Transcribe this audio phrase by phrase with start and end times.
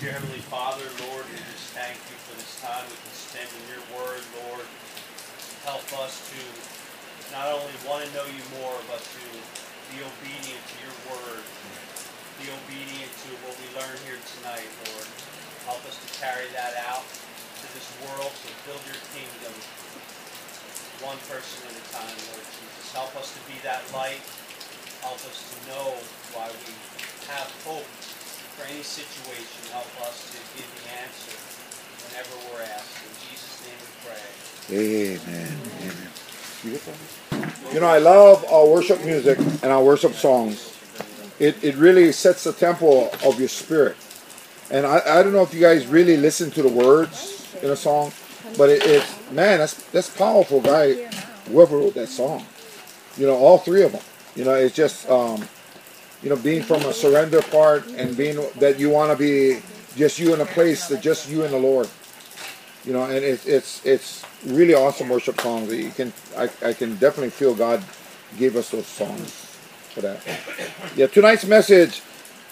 [0.00, 3.64] Dear Heavenly Father, Lord, we just thank you for this time we can spend in
[3.68, 4.64] your word, Lord.
[5.68, 6.40] Help us to
[7.36, 9.24] not only want to know you more, but to
[9.92, 11.44] be obedient to your word.
[12.40, 15.04] Be obedient to what we learn here tonight, Lord.
[15.68, 19.52] Help us to carry that out to this world to build your kingdom
[21.04, 22.88] one person at a time, Lord Jesus.
[22.96, 24.24] Help us to be that light.
[25.04, 25.92] Help us to know
[26.32, 26.72] why we
[27.28, 27.84] have hope
[28.56, 29.60] for any situation.
[29.72, 31.36] Help us to give the answer
[32.06, 32.98] whenever we're asked.
[33.06, 34.26] In Jesus' name we pray.
[34.70, 35.58] Amen.
[35.82, 36.10] Amen.
[36.64, 37.74] You?
[37.74, 40.76] You know, I love our worship music and our worship songs.
[41.38, 43.96] It, it really sets the tempo of your spirit.
[44.70, 47.76] And I, I don't know if you guys really listen to the words in a
[47.76, 48.12] song,
[48.56, 50.94] but it, it's man, that's that's powerful, guy.
[51.48, 52.44] Whoever wrote that song,
[53.16, 54.02] you know, all three of them.
[54.36, 55.42] You know, it's just um,
[56.22, 59.62] you know, being from a surrender part and being that you want to be
[59.96, 61.88] just you in a place that just you and the Lord.
[62.84, 65.68] You know, and it's it's it's really awesome worship songs.
[65.68, 67.82] That you can I, I can definitely feel God
[68.38, 69.30] gave us those songs
[69.94, 70.20] for that.
[70.96, 72.02] Yeah, tonight's message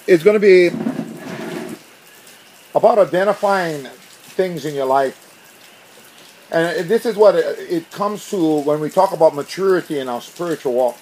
[0.07, 0.69] is going to be
[2.75, 5.25] about identifying things in your life.
[6.51, 10.23] And this is what it, it comes to when we talk about maturity in our
[10.23, 10.97] spiritual walk.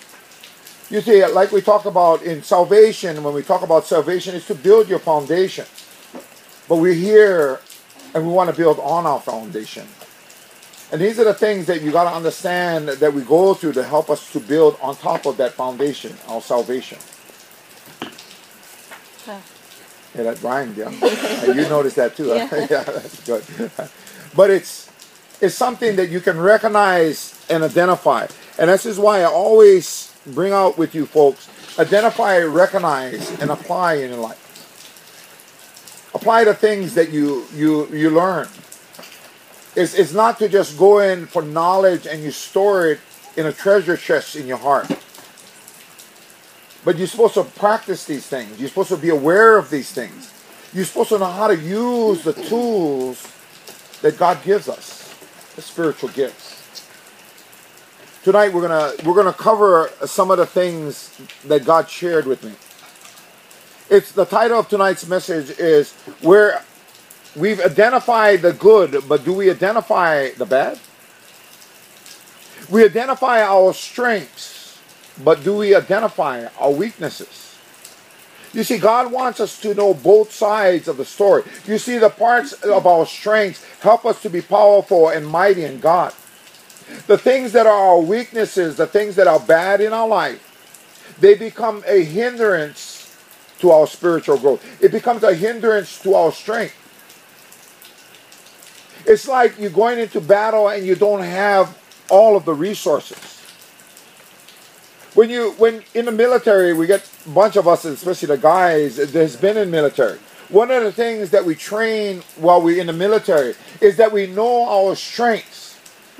[0.89, 4.55] You see, like we talk about in salvation, when we talk about salvation, is to
[4.55, 5.67] build your foundation.
[6.69, 7.61] But we're here
[8.15, 9.87] and we want to build on our foundation.
[10.93, 13.83] And these are the things that you got to understand that we go through to
[13.83, 16.99] help us to build on top of that foundation, our salvation.
[19.25, 19.41] Huh.
[20.15, 20.91] Yeah, that rhymed, yeah.
[21.47, 22.31] you noticed that too.
[22.31, 22.49] Huh?
[22.71, 22.85] Yeah.
[22.85, 23.45] that's good.
[24.37, 24.89] but it's
[25.41, 28.29] it's something that you can recognize and identify.
[28.59, 33.95] And this is why I always bring out with you folks identify, recognize, and apply
[33.95, 34.43] in your life.
[36.15, 38.49] Apply the things that you you you learn.
[39.75, 43.01] It's, it's not to just go in for knowledge and you store it
[43.37, 44.91] in a treasure chest in your heart.
[46.83, 48.59] But you're supposed to practice these things.
[48.59, 50.33] You're supposed to be aware of these things.
[50.73, 53.31] You're supposed to know how to use the tools
[54.01, 55.15] that God gives us,
[55.57, 56.56] the spiritual gifts.
[58.27, 62.55] Tonight we're gonna we're gonna cover some of the things that God shared with me.
[63.89, 65.93] It's the title of tonight's message is
[66.23, 66.65] where
[67.37, 70.81] we've identified the good, but do we identify the bad?
[72.69, 74.83] We identify our strengths,
[75.23, 77.57] but do we identify our weaknesses?
[78.53, 81.45] You see, God wants us to know both sides of the story.
[81.65, 85.79] You see, the parts of our strengths help us to be powerful and mighty in
[85.79, 86.13] God.
[87.07, 91.35] The things that are our weaknesses, the things that are bad in our life, they
[91.35, 93.17] become a hindrance
[93.59, 94.83] to our spiritual growth.
[94.83, 96.75] It becomes a hindrance to our strength.
[99.07, 101.79] It's like you're going into battle and you don't have
[102.11, 103.37] all of the resources.
[105.15, 108.97] When you when in the military, we get a bunch of us, especially the guys
[109.13, 110.19] that's been in military.
[110.51, 114.27] One of the things that we train while we're in the military is that we
[114.27, 115.66] know our strengths,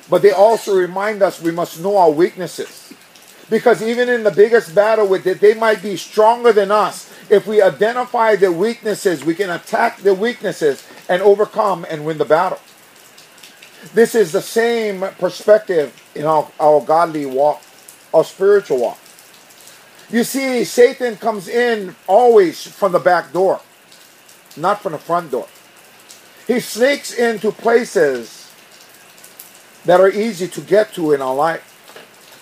[0.09, 2.93] but they also remind us we must know our weaknesses.
[3.49, 7.13] Because even in the biggest battle with it, they might be stronger than us.
[7.31, 12.25] If we identify their weaknesses, we can attack their weaknesses and overcome and win the
[12.25, 12.59] battle.
[13.95, 17.63] This is the same perspective in our, our godly walk,
[18.13, 18.99] our spiritual walk.
[20.11, 23.61] You see, Satan comes in always from the back door,
[24.57, 25.49] not from the front door.
[26.47, 28.46] He sneaks into places
[29.87, 31.73] that are easy to get to in our life.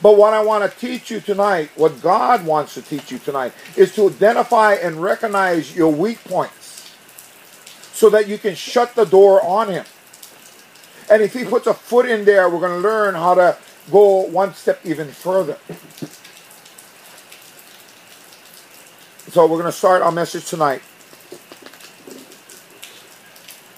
[0.03, 3.53] But what I want to teach you tonight, what God wants to teach you tonight,
[3.77, 6.95] is to identify and recognize your weak points
[7.93, 9.85] so that you can shut the door on Him.
[11.11, 13.57] And if He puts a foot in there, we're going to learn how to
[13.91, 15.59] go one step even further.
[19.31, 20.83] So we're going to start our message tonight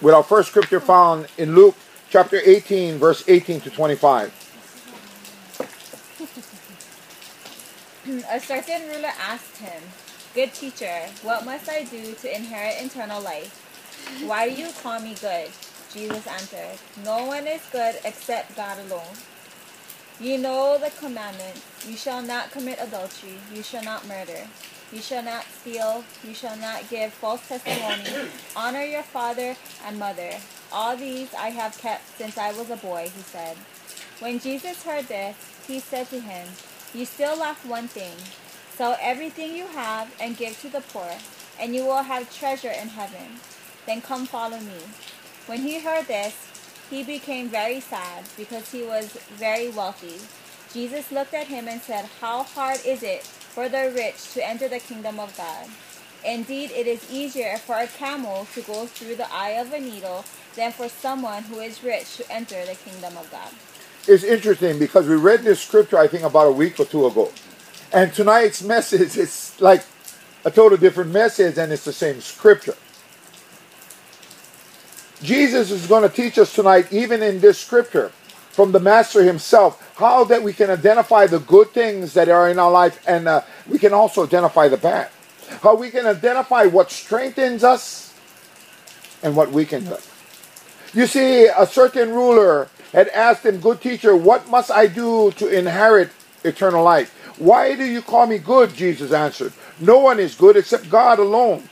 [0.03, 1.77] with our first scripture found in Luke
[2.17, 4.33] chapter 18, verse 18 to 25.
[8.33, 9.83] A certain ruler asked him,
[10.35, 13.53] Good teacher, what must I do to inherit eternal life?
[14.25, 15.51] Why do you call me good?
[15.93, 19.12] Jesus answered, No one is good except God alone.
[20.19, 21.61] You know the commandments.
[21.87, 23.37] You shall not commit adultery.
[23.55, 24.47] You shall not murder.
[24.91, 26.03] You shall not steal.
[26.27, 28.31] You shall not give false testimony.
[28.57, 29.55] Honor your father
[29.85, 30.31] and mother.
[30.73, 33.57] All these I have kept since I was a boy, he said.
[34.19, 35.37] When Jesus heard this,
[35.67, 36.49] he said to him,
[36.95, 38.17] You still lack one thing.
[38.75, 41.11] Sell everything you have and give to the poor,
[41.61, 43.41] and you will have treasure in heaven.
[43.87, 44.81] Then come follow me.
[45.47, 46.35] When he heard this,
[46.91, 50.21] he became very sad because he was very wealthy.
[50.73, 54.69] Jesus looked at him and said, How hard is it for the rich to enter
[54.69, 55.69] the kingdom of God?
[56.25, 60.25] Indeed, it is easier for a camel to go through the eye of a needle
[60.56, 63.49] than for someone who is rich to enter the kingdom of God.
[64.08, 67.31] It's interesting because we read this scripture, I think, about a week or two ago.
[67.93, 69.85] And tonight's message is like
[70.44, 72.75] a total different message, and it's the same scripture.
[75.23, 78.11] Jesus is going to teach us tonight, even in this scripture,
[78.50, 82.59] from the Master himself, how that we can identify the good things that are in
[82.59, 85.09] our life, and uh, we can also identify the bad.
[85.62, 88.14] How we can identify what strengthens us
[89.23, 90.16] and what weakens us.
[90.97, 95.47] You see, a certain ruler had asked him, Good teacher, what must I do to
[95.47, 96.09] inherit
[96.43, 97.13] eternal life?
[97.39, 98.73] Why do you call me good?
[98.73, 99.53] Jesus answered.
[99.79, 101.69] No one is good except God alone.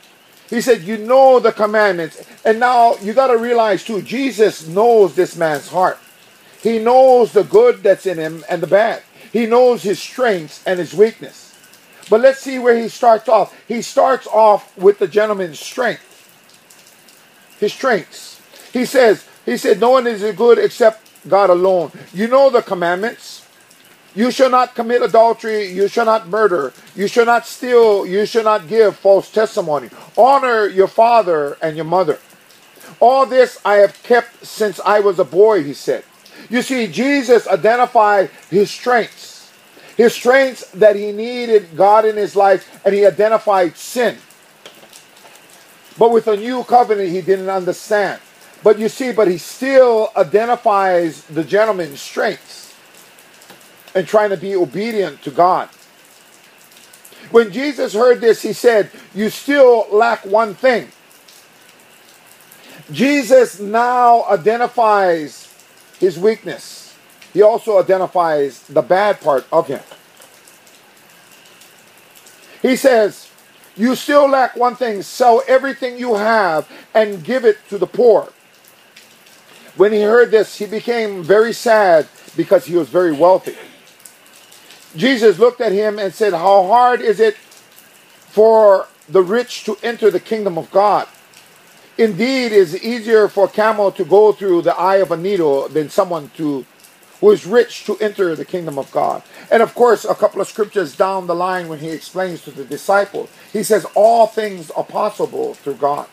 [0.47, 2.23] He said, You know the commandments.
[2.45, 5.97] And now you got to realize too, Jesus knows this man's heart.
[6.61, 9.01] He knows the good that's in him and the bad.
[9.33, 11.57] He knows his strengths and his weakness.
[12.11, 13.59] But let's see where he starts off.
[13.67, 16.03] He starts off with the gentleman's strength.
[17.59, 18.34] His strengths.
[18.75, 21.93] He says, He said, No one is good except God alone.
[22.13, 23.47] You know the commandments.
[24.13, 25.71] You shall not commit adultery.
[25.71, 26.73] You shall not murder.
[26.93, 28.05] You shall not steal.
[28.05, 29.89] You shall not give false testimony.
[30.17, 32.19] Honor your father and your mother.
[32.99, 36.03] All this I have kept since I was a boy, he said.
[36.49, 39.53] You see, Jesus identified his strengths.
[39.95, 44.17] His strengths that he needed God in his life, and he identified sin.
[45.97, 48.19] But with a new covenant, he didn't understand.
[48.63, 52.75] But you see, but he still identifies the gentleman's strengths
[53.93, 55.69] and trying to be obedient to God.
[57.31, 60.89] When Jesus heard this, he said, You still lack one thing.
[62.91, 65.53] Jesus now identifies
[65.99, 66.95] his weakness.
[67.33, 69.81] He also identifies the bad part of him.
[72.61, 73.29] He says,
[73.75, 75.01] You still lack one thing.
[75.01, 78.31] Sell everything you have and give it to the poor.
[79.75, 82.07] When he heard this, he became very sad
[82.37, 83.55] because he was very wealthy.
[84.95, 90.09] Jesus looked at him and said, How hard is it for the rich to enter
[90.09, 91.07] the kingdom of God?
[91.97, 95.67] Indeed, it is easier for a camel to go through the eye of a needle
[95.69, 96.65] than someone to
[97.21, 99.23] who is rich to enter the kingdom of God.
[99.49, 102.65] And of course, a couple of scriptures down the line when he explains to the
[102.65, 106.07] disciples, he says, All things are possible through God.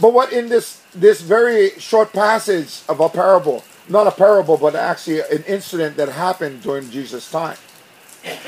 [0.00, 4.74] But what in this this very short passage of a parable not a parable, but
[4.74, 7.56] actually an incident that happened during Jesus' time.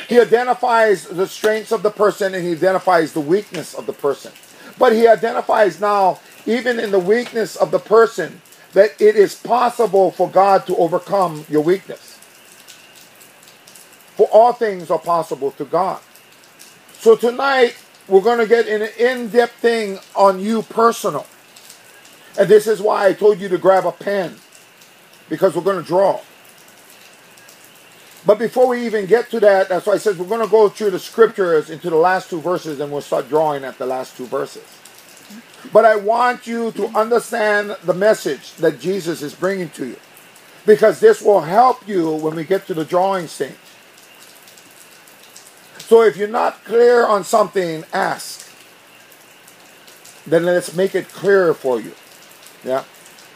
[0.09, 4.33] He identifies the strengths of the person and he identifies the weakness of the person.
[4.79, 8.43] But he identifies now, even in the weakness of the person,
[8.73, 12.19] that it is possible for God to overcome your weakness.
[14.17, 16.01] For all things are possible to God.
[16.99, 17.77] So tonight,
[18.09, 21.27] we're going to get an in depth thing on you personal.
[22.39, 24.37] And this is why I told you to grab a pen
[25.29, 26.21] because we're going to draw.
[28.25, 30.69] But before we even get to that, that's why I said we're going to go
[30.69, 34.17] through the scriptures into the last two verses and we'll start drawing at the last
[34.17, 34.63] two verses.
[35.73, 39.97] But I want you to understand the message that Jesus is bringing to you
[40.65, 43.53] because this will help you when we get to the drawing stage.
[45.79, 48.49] So if you're not clear on something, ask.
[50.27, 51.93] Then let's make it clearer for you.
[52.65, 52.85] Yeah.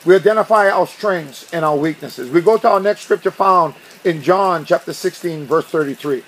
[0.04, 2.28] We identify our strengths and our weaknesses.
[2.30, 3.74] We go to our next scripture found
[4.04, 6.24] in John chapter 16, verse 33.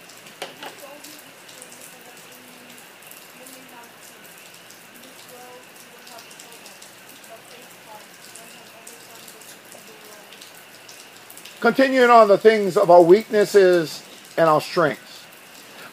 [11.60, 14.04] Continuing on the things of our weaknesses
[14.36, 15.24] and our strengths.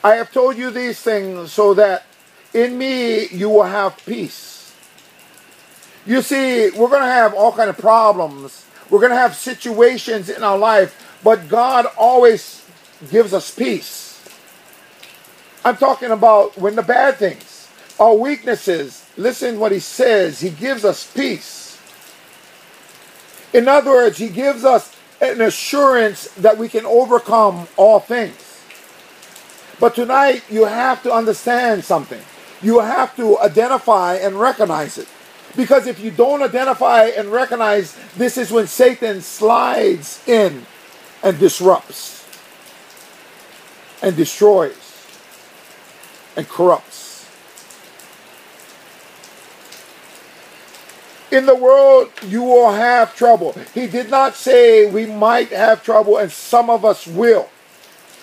[0.03, 2.05] I have told you these things so that
[2.53, 4.60] in me you will have peace.
[6.05, 8.65] You see, we're going to have all kind of problems.
[8.89, 12.65] We're going to have situations in our life, but God always
[13.09, 14.09] gives us peace.
[15.63, 20.83] I'm talking about when the bad things, our weaknesses, listen what he says, he gives
[20.83, 21.79] us peace.
[23.53, 28.63] In other words, he gives us an assurance that we can overcome all things.
[29.79, 32.21] But tonight, you have to understand something.
[32.61, 35.07] You have to identify and recognize it.
[35.55, 40.65] Because if you don't identify and recognize, this is when Satan slides in
[41.23, 42.25] and disrupts
[44.01, 45.07] and destroys
[46.35, 47.11] and corrupts.
[51.31, 53.53] In the world, you will have trouble.
[53.73, 57.49] He did not say we might have trouble and some of us will.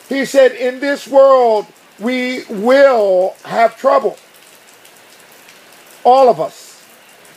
[0.09, 1.67] He said, in this world,
[1.99, 4.19] we will have trouble.
[6.05, 6.68] All of us.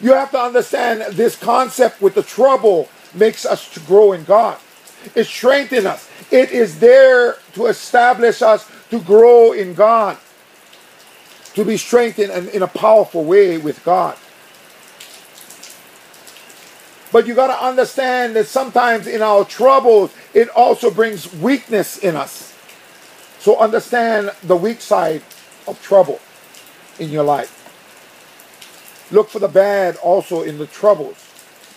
[0.02, 4.58] You have to understand this concept with the trouble makes us to grow in God.
[5.16, 6.10] It strengthens us.
[6.32, 10.18] It is there to establish us to grow in God,
[11.54, 14.18] to be strengthened in, in a powerful way with God.
[17.12, 22.16] But you got to understand that sometimes in our troubles, it also brings weakness in
[22.16, 22.58] us.
[23.40, 25.22] So understand the weak side
[25.68, 26.20] of trouble
[27.00, 27.61] in your life.
[29.12, 31.28] Look for the bad also in the troubles.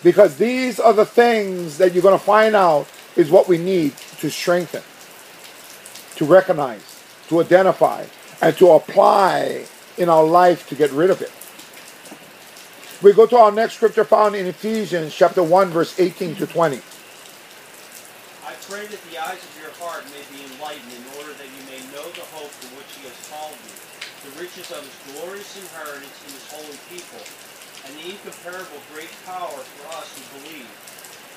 [0.03, 3.95] Because these are the things that you're going to find out is what we need
[4.19, 4.83] to strengthen,
[6.17, 8.05] to recognize, to identify,
[8.41, 9.65] and to apply
[9.97, 11.31] in our life to get rid of it.
[13.01, 16.77] We go to our next scripture found in Ephesians chapter 1, verse 18 to 20.
[16.77, 21.63] I pray that the eyes of your heart may be enlightened in order that you
[21.69, 23.84] may know the hope to which he has called you,
[24.25, 27.21] the riches of his glorious inheritance in his holy people,
[27.85, 30.69] and the incomparable great power for us who believe.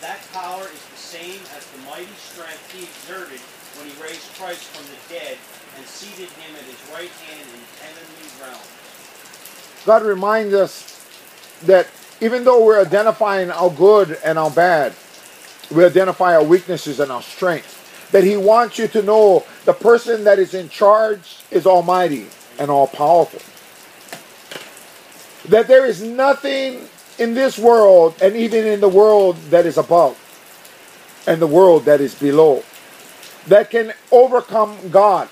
[0.01, 3.41] That power is the same as the mighty strength he exerted
[3.77, 5.37] when he raised Christ from the dead
[5.77, 8.69] and seated him at his right hand in heavenly realms.
[9.85, 11.05] God reminds us
[11.65, 11.89] that
[12.21, 14.95] even though we're identifying our good and our bad,
[15.71, 17.77] we identify our weaknesses and our strengths.
[18.11, 22.27] That He wants you to know the person that is in charge is almighty
[22.59, 23.41] and all powerful.
[25.51, 26.89] That there is nothing
[27.19, 30.17] in this world and even in the world that is above
[31.27, 32.63] and the world that is below
[33.49, 35.29] that can overcome God.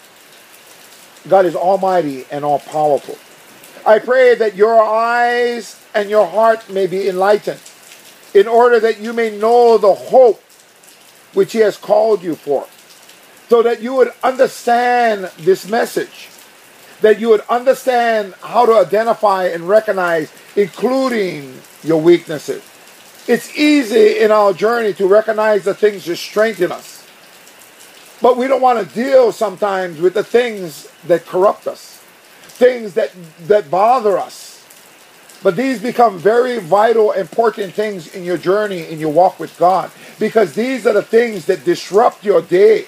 [1.28, 3.18] God is almighty and all powerful.
[3.86, 7.60] I pray that your eyes and your heart may be enlightened
[8.34, 10.42] in order that you may know the hope
[11.32, 12.66] which He has called you for,
[13.48, 16.28] so that you would understand this message,
[17.00, 22.62] that you would understand how to identify and recognize, including your weaknesses.
[23.28, 27.06] It's easy in our journey to recognize the things that strengthen us.
[28.22, 32.02] But we don't want to deal sometimes with the things that corrupt us,
[32.42, 33.12] things that,
[33.46, 34.64] that bother us.
[35.42, 39.90] But these become very vital, important things in your journey, in your walk with God,
[40.18, 42.86] because these are the things that disrupt your day.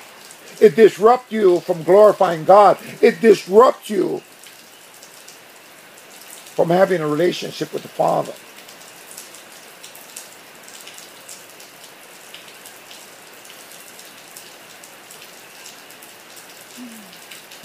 [0.61, 2.79] It disrupts you from glorifying God.
[3.01, 4.19] It disrupts you
[6.55, 8.33] from having a relationship with the Father.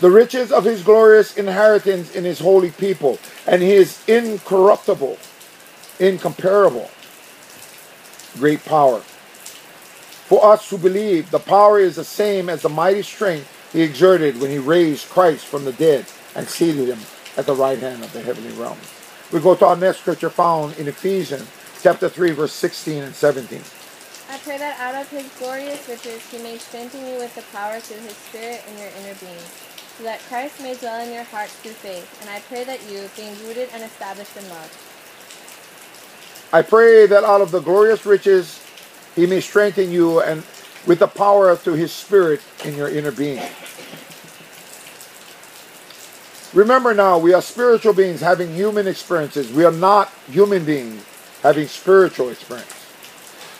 [0.03, 5.17] the riches of his glorious inheritance in his holy people, and his incorruptible,
[5.97, 6.91] incomparable,
[8.37, 9.01] great power.
[10.33, 14.41] For us who believe, the power is the same as the mighty strength he exerted
[14.41, 16.97] when he raised Christ from the dead and seated him
[17.37, 18.81] at the right hand of the heavenly realms.
[19.31, 21.47] We go to our next scripture found in Ephesians
[21.83, 23.61] chapter 3, verse 16 and 17.
[24.31, 27.79] I pray that out of his glorious riches he may strengthen you with the power
[27.79, 29.45] through his Spirit in your inner being
[29.99, 32.09] so that Christ may dwell in your hearts through faith.
[32.21, 36.49] And I pray that you, being rooted and established in love.
[36.51, 38.59] I pray that out of the glorious riches
[39.15, 40.43] he may strengthen you and
[40.85, 43.41] with the power through his spirit in your inner being.
[46.53, 49.51] Remember now, we are spiritual beings having human experiences.
[49.51, 51.03] We are not human beings
[51.41, 52.69] having spiritual experience.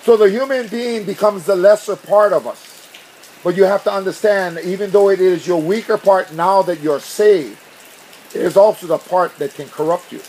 [0.04, 2.70] So the human being becomes the lesser part of us.
[3.44, 7.00] But you have to understand, even though it is your weaker part now that you're
[7.00, 7.58] saved,
[8.34, 10.22] it is also the part that can corrupt you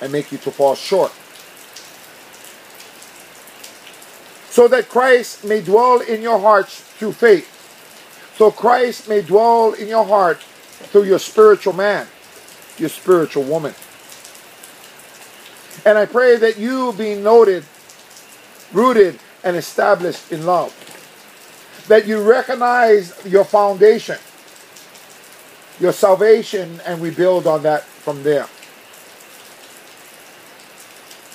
[0.00, 1.12] and make you to fall short.
[4.50, 7.54] So that Christ may dwell in your hearts through faith.
[8.36, 12.06] So Christ may dwell in your heart through your spiritual man,
[12.78, 13.74] your spiritual woman.
[15.84, 17.64] And I pray that you be noted,
[18.72, 20.74] rooted, and established in love
[21.88, 24.18] that you recognize your foundation,
[25.80, 28.46] your salvation, and we build on that from there.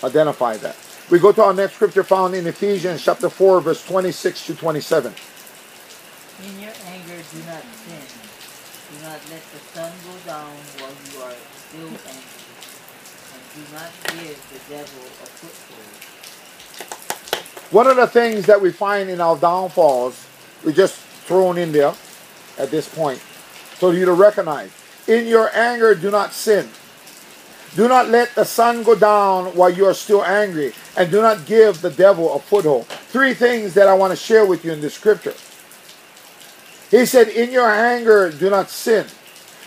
[0.03, 0.83] Identify that.
[1.13, 5.13] We go to our next scripture found in Ephesians chapter 4, verse 26 to 27.
[6.43, 8.01] In your anger, do not sin.
[8.89, 11.38] Do not let the sun go down while you are
[11.70, 12.34] still angry.
[13.29, 15.93] And do not give the devil a foothold.
[17.72, 20.25] One of the things that we find in our downfalls
[20.65, 21.93] we just thrown in there
[22.58, 23.22] at this point.
[23.77, 24.72] So you to recognize.
[25.08, 26.67] In your anger, do not sin.
[27.75, 31.46] Do not let the sun go down while you are still angry, and do not
[31.46, 32.86] give the devil a foothold.
[32.88, 35.34] Three things that I want to share with you in this scripture.
[36.92, 39.08] He said, In your anger, do not sin.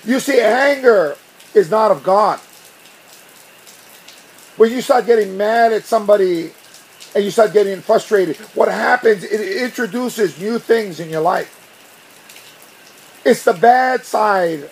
[0.04, 1.16] You see, anger
[1.54, 2.38] is not of God.
[4.56, 6.52] When you start getting mad at somebody
[7.14, 11.52] and you start getting frustrated, what happens, it introduces new things in your life.
[13.24, 14.70] It's the bad side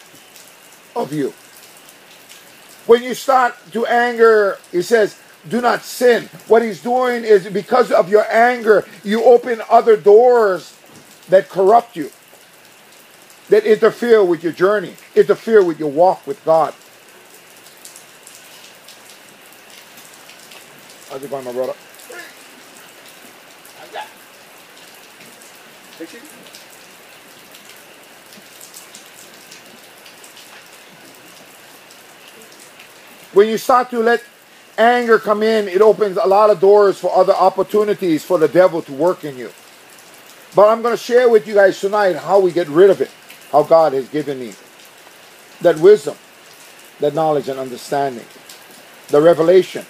[0.95, 1.35] of you.
[2.87, 6.29] When you start to anger, he says, do not sin.
[6.49, 10.77] What he's doing is because of your anger, you open other doors
[11.29, 12.11] that corrupt you,
[13.49, 16.75] that interfere with your journey, interfere with your walk with God.
[21.11, 21.75] How's it going, my brother?
[33.35, 34.23] When you start to let
[34.79, 38.81] anger come in, it opens a lot of doors for other opportunities for the devil
[38.83, 39.51] to work in you.
[40.55, 43.11] But I'm going to share with you guys tonight how we get rid of it,
[43.51, 44.55] how God has given me
[45.63, 46.17] that wisdom,
[47.01, 48.25] that knowledge and understanding,
[49.09, 49.85] the revelation.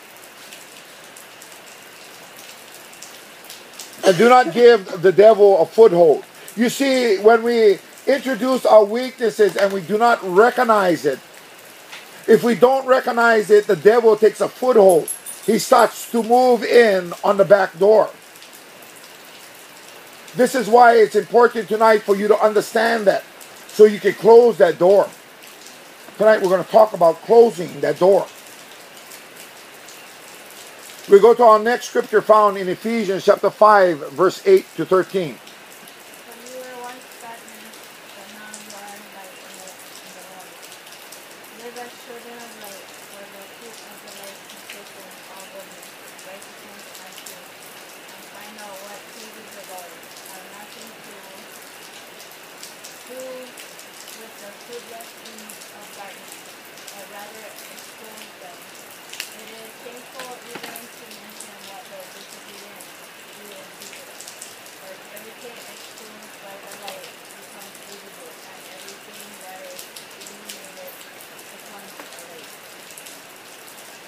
[4.07, 6.25] And do not give the devil a foothold.
[6.57, 11.19] You see, when we introduce our weaknesses and we do not recognize it,
[12.27, 15.11] if we don't recognize it, the devil takes a foothold.
[15.45, 18.11] He starts to move in on the back door.
[20.35, 23.23] This is why it's important tonight for you to understand that
[23.69, 25.09] so you can close that door.
[26.17, 28.27] Tonight we're going to talk about closing that door.
[31.11, 35.39] We go to our next scripture found in Ephesians chapter 5, verse 8 to 13.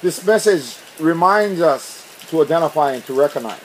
[0.07, 3.59] This message reminds us to identify and to recognize.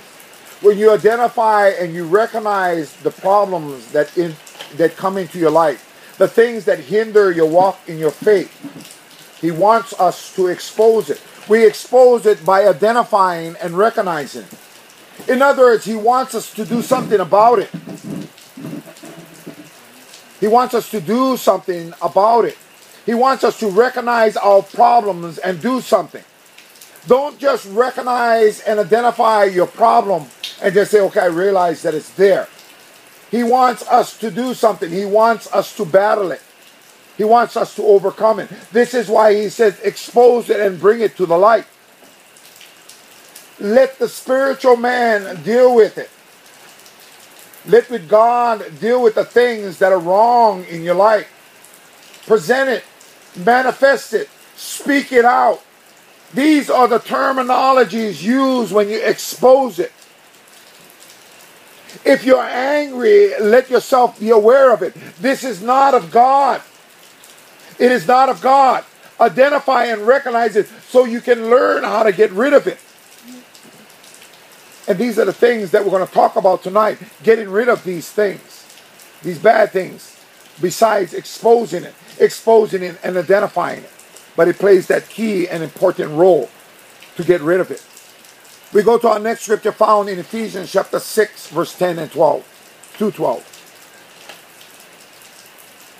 [0.61, 4.35] When you identify and you recognize the problems that in,
[4.77, 8.49] that come into your life, the things that hinder your walk in your faith,
[9.39, 11.21] he wants us to expose it.
[11.47, 14.47] We expose it by identifying and recognizing.
[15.27, 17.69] In other words, he wants us to do something about it.
[20.39, 22.57] He wants us to do something about it.
[23.05, 26.23] He wants us to recognize our problems and do something.
[27.07, 30.27] Don't just recognize and identify your problem
[30.61, 32.47] and just say, okay, I realize that it's there.
[33.31, 34.91] He wants us to do something.
[34.91, 36.41] He wants us to battle it.
[37.17, 38.49] He wants us to overcome it.
[38.71, 41.65] This is why he says, expose it and bring it to the light.
[43.59, 46.09] Let the spiritual man deal with it.
[47.67, 51.27] Let with God deal with the things that are wrong in your life.
[52.25, 52.83] Present it,
[53.45, 55.61] manifest it, speak it out.
[56.33, 59.91] These are the terminologies used when you expose it.
[62.05, 64.93] If you're angry, let yourself be aware of it.
[65.19, 66.61] This is not of God.
[67.77, 68.85] It is not of God.
[69.19, 72.79] Identify and recognize it so you can learn how to get rid of it.
[74.87, 77.83] And these are the things that we're going to talk about tonight getting rid of
[77.83, 78.65] these things,
[79.21, 80.17] these bad things,
[80.61, 84.00] besides exposing it, exposing it, and identifying it
[84.35, 86.49] but it plays that key and important role
[87.15, 87.83] to get rid of it.
[88.73, 92.95] We go to our next scripture found in Ephesians chapter 6, verse 10 and 12.
[92.97, 93.43] 2 12.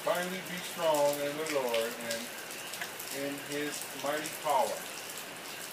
[0.08, 2.22] Finally be strong in the Lord and
[3.28, 4.72] in his mighty power.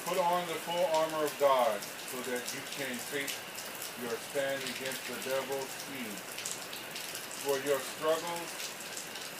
[0.07, 1.79] Put on the full armor of God
[2.11, 3.31] so that you can take
[4.03, 6.23] your stand against the devil's schemes.
[7.47, 8.40] For your struggle,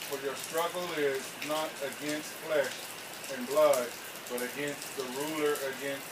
[0.07, 2.98] for your struggle is not against flesh
[3.37, 3.87] and blood,
[4.31, 6.09] but against the ruler, against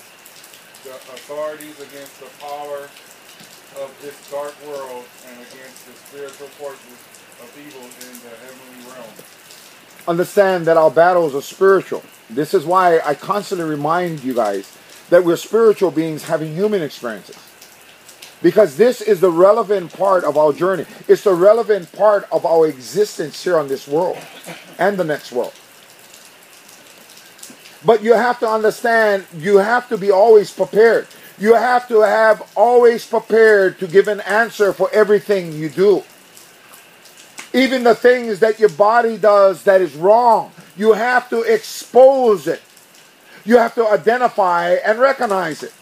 [0.84, 2.88] the authorities, against the power
[3.82, 6.98] of this dark world, and against the spiritual forces
[7.42, 9.12] of evil in the heavenly realm.
[10.08, 12.02] Understand that our battles are spiritual.
[12.30, 14.76] This is why I constantly remind you guys
[15.10, 17.36] that we're spiritual beings having human experiences.
[18.42, 20.84] Because this is the relevant part of our journey.
[21.08, 24.18] It's the relevant part of our existence here on this world
[24.78, 25.54] and the next world.
[27.86, 31.06] But you have to understand, you have to be always prepared.
[31.38, 36.02] You have to have always prepared to give an answer for everything you do.
[37.52, 42.60] Even the things that your body does that is wrong, you have to expose it.
[43.44, 45.72] You have to identify and recognize it.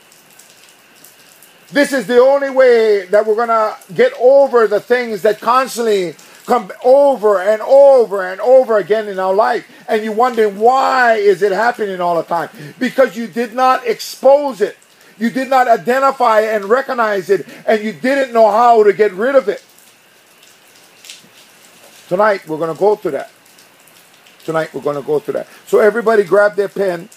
[1.73, 6.14] This is the only way that we're going to get over the things that constantly
[6.47, 9.67] come over and over and over again in our life.
[9.89, 12.51] And you're wondering why is it happening all the time?
[12.79, 14.77] Because you did not expose it.
[15.19, 19.37] You did not identify and recognize it, and you didn't know how to get rid
[19.37, 19.65] of it.
[22.09, 23.31] Tonight, we're going to go through that.
[24.45, 25.49] Tonight, we're going to go through that.
[25.67, 27.09] So, everybody grab their pen.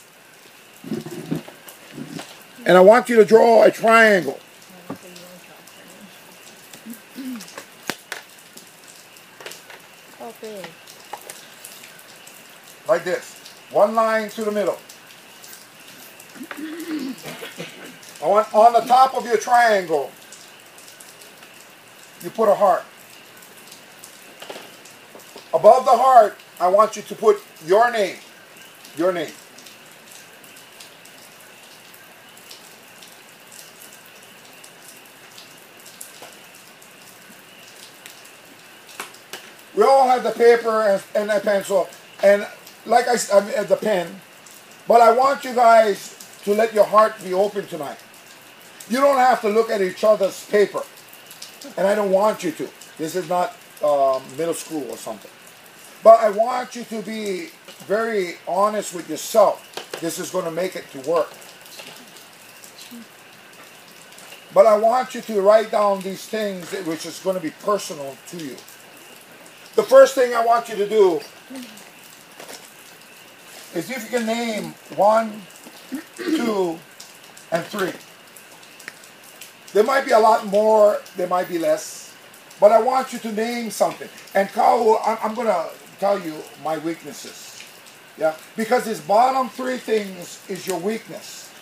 [2.65, 4.39] And I want you to draw a triangle.
[12.87, 13.53] Like this.
[13.71, 14.77] One line to the middle.
[18.21, 20.11] Want on the top of your triangle,
[22.23, 22.83] you put a heart.
[25.53, 28.17] Above the heart, I want you to put your name.
[28.97, 29.31] Your name.
[39.75, 41.87] We all have the paper and, and a pencil,
[42.23, 42.47] and
[42.87, 44.21] like I, s- I mean, the pen.
[44.87, 47.97] But I want you guys to let your heart be open tonight.
[48.89, 50.81] You don't have to look at each other's paper,
[51.77, 52.69] and I don't want you to.
[52.97, 55.31] This is not um, middle school or something.
[56.03, 57.49] But I want you to be
[57.85, 59.63] very honest with yourself.
[59.99, 61.29] This is going to make it to work.
[64.53, 68.15] But I want you to write down these things which is going to be personal
[68.29, 68.55] to you.
[69.75, 71.19] The first thing I want you to do
[73.73, 75.41] is if you can name one,
[76.15, 76.79] two,
[77.51, 77.93] and three.
[79.73, 82.13] There might be a lot more, there might be less,
[82.59, 84.09] but I want you to name something.
[84.33, 87.61] And I'm, I'm going to tell you my weaknesses.
[88.17, 91.53] Yeah, because these bottom three things is your weakness.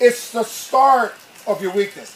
[0.00, 1.14] It's the start
[1.46, 2.14] of your weakness.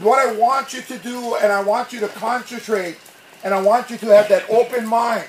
[0.00, 2.98] What I want you to do, and I want you to concentrate,
[3.42, 5.26] and I want you to have that open mind,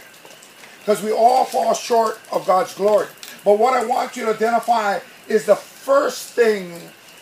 [0.80, 3.08] because we all fall short of God's glory.
[3.44, 6.74] But what I want you to identify is the first thing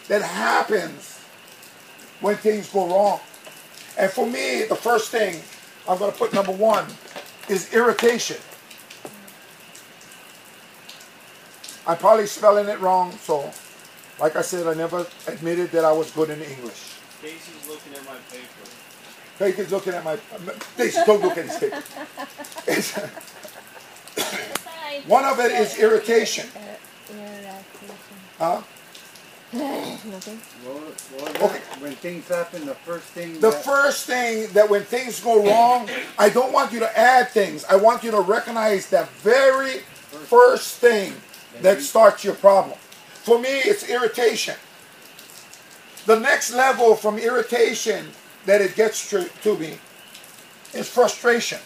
[0.08, 1.20] that happens
[2.20, 3.20] when things go wrong.
[3.98, 5.42] And for me, the first thing
[5.88, 6.86] I'm going to put number one
[7.48, 8.38] is irritation.
[11.88, 13.52] I'm probably spelling it wrong, so
[14.20, 16.96] like I said, I never admitted that I was good in English.
[17.22, 18.70] Casey's looking at my paper.
[19.38, 20.18] Craig is looking at my.
[20.76, 21.82] Please don't look at his paper.
[25.08, 26.48] One of it is irritation.
[26.48, 26.80] Irritation.
[28.38, 28.62] Huh?
[29.52, 30.40] Nothing.
[31.42, 31.62] Okay.
[31.80, 33.40] When things happen, the first thing.
[33.40, 37.66] The first thing that when things go wrong, I don't want you to add things.
[37.66, 39.80] I want you to recognize that very
[40.28, 41.14] first thing
[41.62, 42.78] that starts your problem.
[43.24, 44.56] For me, it's irritation.
[46.06, 48.10] The next level from irritation
[48.46, 49.78] that it gets to, to me
[50.74, 51.60] is frustration.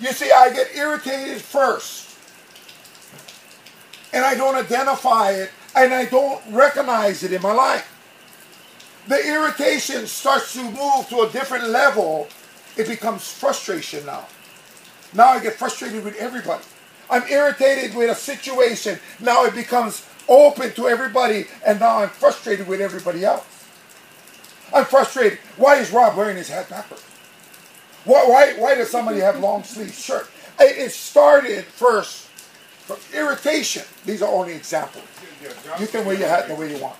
[0.00, 2.16] You see, I get irritated first
[4.12, 7.94] and I don't identify it and I don't recognize it in my life.
[9.08, 12.28] The irritation starts to move to a different level.
[12.76, 14.26] It becomes frustration now.
[15.14, 16.64] Now I get frustrated with everybody.
[17.10, 18.98] I'm irritated with a situation.
[19.20, 23.46] Now it becomes open to everybody, and now I'm frustrated with everybody else.
[24.74, 25.38] I'm frustrated.
[25.56, 27.07] Why is Rob wearing his hat backwards?
[28.04, 30.28] Why, why, why does somebody have long sleeve shirt?
[30.60, 33.84] It, started first from irritation.
[34.04, 35.04] These are only examples.
[35.78, 36.96] You can wear your hat the way you want.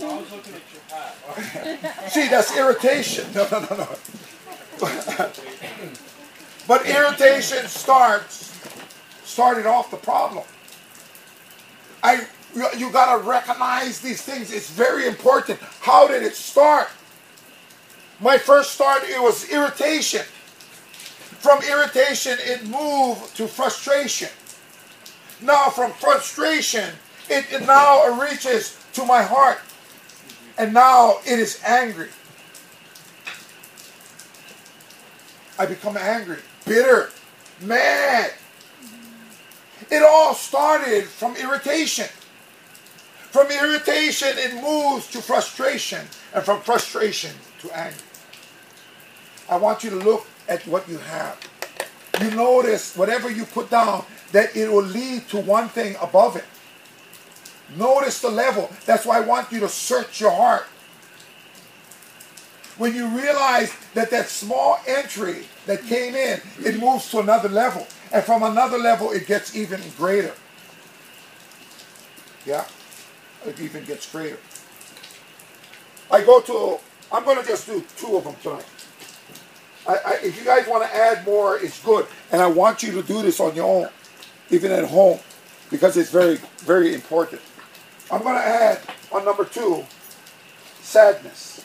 [0.00, 2.12] I was looking at your hat.
[2.12, 3.26] See, that's irritation.
[3.34, 3.88] No, no, no, no.
[6.68, 8.54] but irritation starts
[9.24, 10.44] started off the problem.
[12.02, 14.52] I you got to recognize these things.
[14.52, 15.60] It's very important.
[15.80, 16.88] How did it start?
[18.20, 20.22] My first start it was irritation.
[21.38, 24.28] From irritation it moved to frustration.
[25.40, 26.90] Now from frustration
[27.30, 29.58] it, it now reaches to my heart.
[30.56, 32.08] And now it is angry.
[35.58, 37.10] I become angry, bitter,
[37.60, 38.32] mad.
[39.90, 42.06] It all started from irritation.
[43.30, 46.00] From irritation, it moves to frustration,
[46.34, 48.07] and from frustration to anger.
[49.48, 51.38] I want you to look at what you have.
[52.20, 56.44] You notice whatever you put down, that it will lead to one thing above it.
[57.76, 58.70] Notice the level.
[58.86, 60.66] That's why I want you to search your heart.
[62.76, 67.86] When you realize that that small entry that came in, it moves to another level.
[68.12, 70.34] And from another level, it gets even greater.
[72.46, 72.64] Yeah,
[73.46, 74.38] it even gets greater.
[76.10, 76.78] I go to,
[77.12, 78.64] I'm going to just do two of them tonight.
[79.88, 82.06] I, I, if you guys want to add more, it's good.
[82.30, 83.88] And I want you to do this on your own,
[84.50, 85.18] even at home,
[85.70, 87.40] because it's very, very important.
[88.10, 89.84] I'm going to add on number two,
[90.82, 91.64] sadness.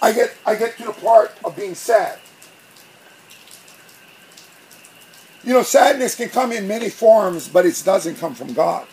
[0.00, 2.18] I get, I get to the part of being sad.
[5.44, 8.86] You know, sadness can come in many forms, but it doesn't come from God.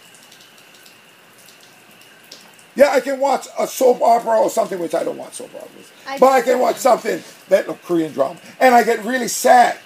[2.80, 5.92] Yeah, I can watch a soap opera or something, which I don't watch soap operas.
[6.08, 9.78] I but I can watch something that a Korean drama, and I get really sad.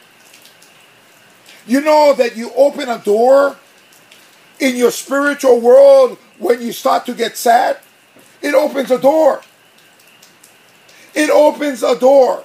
[1.66, 3.58] You know that you open a door
[4.60, 7.80] in your spiritual world when you start to get sad.
[8.44, 9.42] It opens a door.
[11.16, 12.44] It opens a door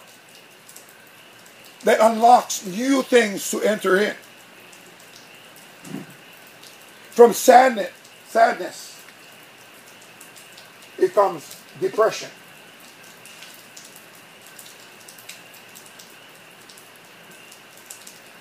[1.85, 4.15] that unlocks new things to enter in.
[7.11, 7.91] From sadness,
[8.29, 8.88] sadness,
[10.99, 12.29] it comes depression.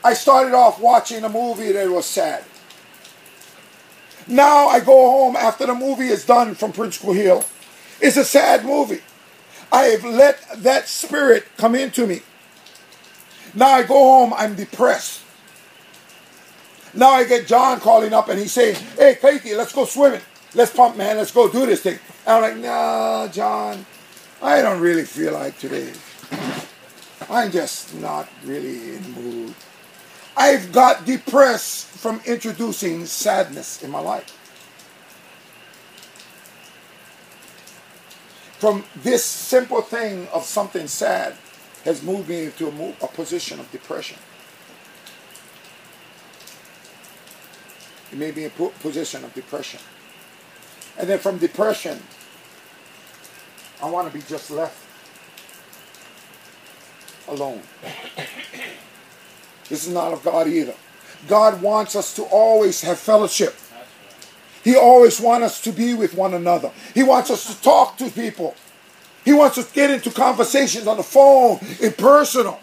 [0.04, 2.44] I started off watching a movie that was sad.
[4.28, 7.44] Now I go home after the movie is done from Prince Hill.
[8.00, 9.02] It's a sad movie.
[9.72, 12.22] I have let that spirit come into me.
[13.54, 15.24] Now I go home, I'm depressed.
[16.94, 20.22] Now I get John calling up and he's saying, Hey, Katie, let's go swimming.
[20.56, 21.18] Let's pump, man.
[21.18, 22.00] Let's go do this thing.
[22.28, 23.86] I'm like, No, John,
[24.42, 25.94] I don't really feel like today.
[27.30, 29.56] I'm just not really in the mood.
[30.36, 34.38] I've got depressed from introducing sadness in my life.
[38.60, 41.36] From this simple thing of something sad
[41.86, 44.18] has moved me into a, a position of depression.
[48.12, 49.80] It made me a po- position of depression.
[50.98, 52.02] And then from depression,
[53.82, 54.84] I want to be just left
[57.28, 57.62] alone.
[59.70, 60.74] This is not of God either.
[61.28, 63.56] God wants us to always have fellowship.
[64.64, 66.72] He always wants us to be with one another.
[66.94, 68.56] He wants us to talk to people.
[69.24, 72.60] He wants us to get into conversations on the phone, in personal.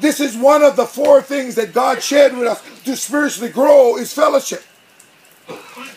[0.00, 3.96] This is one of the four things that God shared with us to spiritually grow
[3.96, 4.62] is fellowship.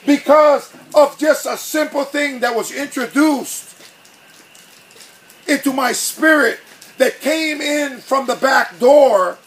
[0.06, 3.70] Because of just a simple thing that was introduced
[5.47, 6.60] into my spirit
[6.97, 9.38] that came in from the back door,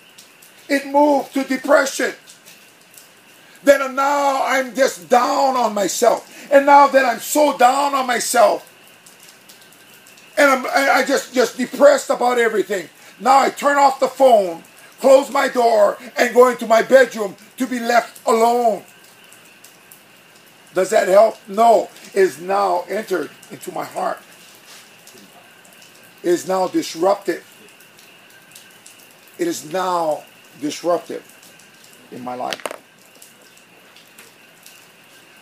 [0.69, 2.13] it moved to depression.
[3.63, 6.31] Then now I'm just down on myself.
[6.53, 8.71] And now that I'm so down on myself,
[10.37, 12.89] and I'm I just just depressed about everything.
[13.21, 14.65] Now I turn off the phone,
[15.01, 18.83] close my door, and go into my bedroom to be left alone.
[20.75, 21.39] Does that help?
[21.49, 21.89] No.
[22.09, 24.19] It is now entered into my heart.
[26.25, 27.45] Is now disruptive.
[29.39, 30.25] It is now
[30.61, 31.23] disruptive
[32.11, 32.63] in my life.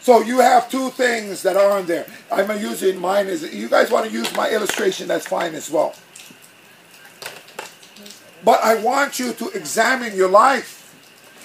[0.01, 2.07] So you have two things that are in there.
[2.33, 5.95] I'm using mine as you guys want to use my illustration, that's fine as well.
[8.45, 10.81] But I want you to examine your life.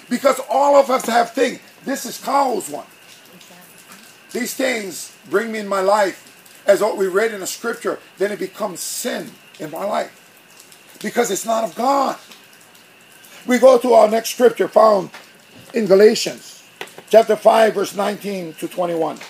[0.09, 1.59] Because all of us have things.
[1.85, 2.87] This is Kyle's one.
[4.31, 6.26] These things bring me in my life
[6.67, 10.13] as what we read in the scripture, then it becomes sin in my life.
[11.01, 12.17] Because it's not of God.
[13.47, 15.09] We go to our next scripture found
[15.73, 16.57] in Galatians
[17.09, 19.15] chapter 5, verse 19 to 21.
[19.15, 19.23] The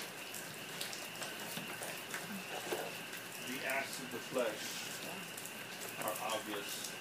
[3.69, 4.47] acts of the flesh
[6.03, 6.91] are obvious.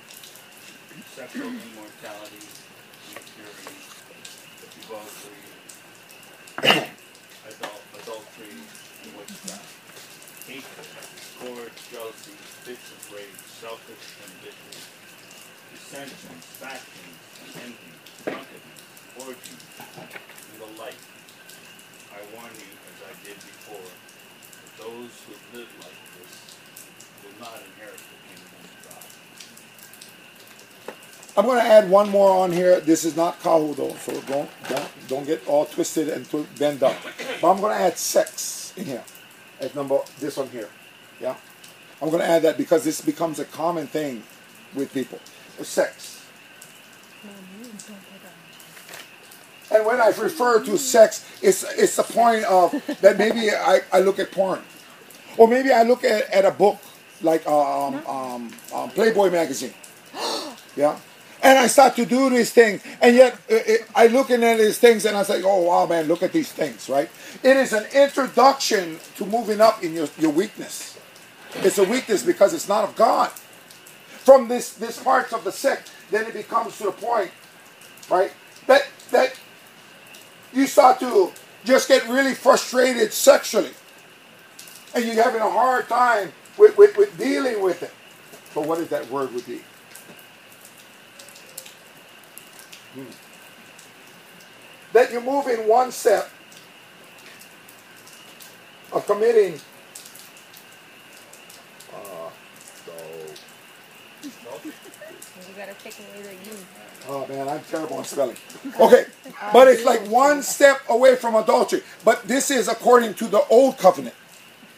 [1.15, 2.45] Sexual immortality,
[3.17, 3.81] impurity,
[4.61, 5.47] debauchery,
[7.49, 8.61] adul- adultery,
[9.05, 9.73] and witchcraft.
[10.47, 12.37] Hatred, discord, jealousy,
[13.07, 14.75] selfish ambition,
[15.95, 16.17] envy,
[18.25, 18.83] drunkenness,
[19.17, 19.31] and
[20.59, 20.95] the like.
[22.13, 26.33] I warn you, as I did before, that those who live like this
[27.23, 29.07] will not inherit the kingdom of God.
[31.39, 32.81] I'm going to add one more on here.
[32.81, 36.97] This is not Kahu though, so don't don't don't get all twisted and bend up.
[37.41, 39.05] But I'm going to add sex in here
[39.61, 40.69] as number this one here.
[41.21, 41.37] Yeah,
[42.03, 44.23] I'm going to add that because this becomes a common thing
[44.75, 45.19] with people.
[45.63, 46.17] Sex.
[49.71, 54.01] And when I refer to sex, it's it's the point of that maybe I, I
[54.01, 54.63] look at porn.
[55.37, 56.79] Or maybe I look at, at a book
[57.21, 59.75] like um, um, um, Playboy magazine.
[60.77, 60.99] Yeah.
[61.43, 64.79] And I start to do these things, and yet uh, uh, I looking at these
[64.79, 67.09] things, and I say, "Oh wow, man, look at these things!" Right?
[67.43, 70.96] It is an introduction to moving up in your, your weakness.
[71.65, 73.31] It's a weakness because it's not of God.
[74.11, 77.31] From this this parts of the sick, then it becomes to the point,
[78.11, 78.33] right?
[78.67, 79.35] That that
[80.53, 81.33] you start to
[81.65, 83.73] just get really frustrated sexually,
[84.95, 87.93] and you're having a hard time with, with, with dealing with it.
[88.55, 89.61] But what is that word would be?
[92.95, 93.05] Hmm.
[94.93, 96.31] That you move in one step
[98.93, 99.61] of committing.
[101.93, 102.31] Uh,
[102.87, 102.93] so,
[104.67, 105.75] You gotta
[106.45, 106.57] you.
[107.09, 108.37] oh man, I'm terrible on spelling.
[108.81, 109.07] Okay,
[109.53, 111.83] but it's like one step away from adultery.
[112.05, 114.15] But this is according to the old covenant,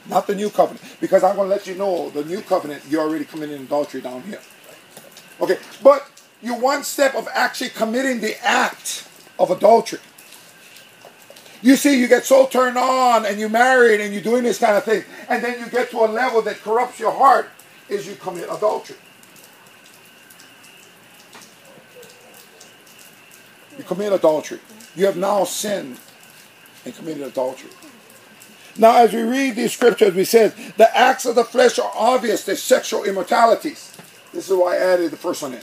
[0.08, 0.84] not the new covenant.
[1.00, 4.22] Because I'm going to let you know the new covenant, you're already committing adultery down
[4.22, 4.40] here.
[5.40, 6.10] Okay, but
[6.42, 10.00] you're one step of actually committing the act of adultery.
[11.62, 14.76] You see, you get so turned on and you're married and you're doing this kind
[14.76, 17.50] of thing, and then you get to a level that corrupts your heart,
[17.88, 18.96] is you commit adultery.
[23.78, 24.58] You commit adultery.
[24.96, 25.98] You have now sinned
[26.84, 27.70] and committed adultery.
[28.76, 32.44] Now, as we read these scriptures, we said the acts of the flesh are obvious.
[32.44, 33.96] They're sexual immortalities.
[34.32, 35.60] This is why I added the first one in.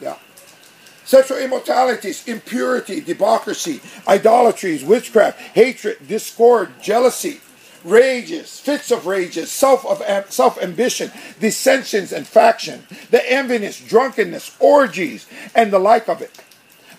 [0.00, 0.16] Yeah.
[1.04, 7.40] Sexual immortalities, impurity, debauchery, idolatries, witchcraft, hatred, discord, jealousy,
[7.84, 15.26] rages, fits of rages, self of self ambition, dissensions and faction, the enviness, drunkenness, orgies,
[15.54, 16.40] and the like of it.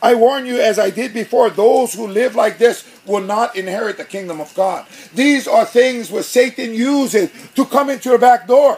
[0.06, 3.98] I warn you, as I did before, those who live like this will not inherit
[3.98, 4.86] the kingdom of God.
[5.16, 8.78] These are things where Satan uses to come into your back door.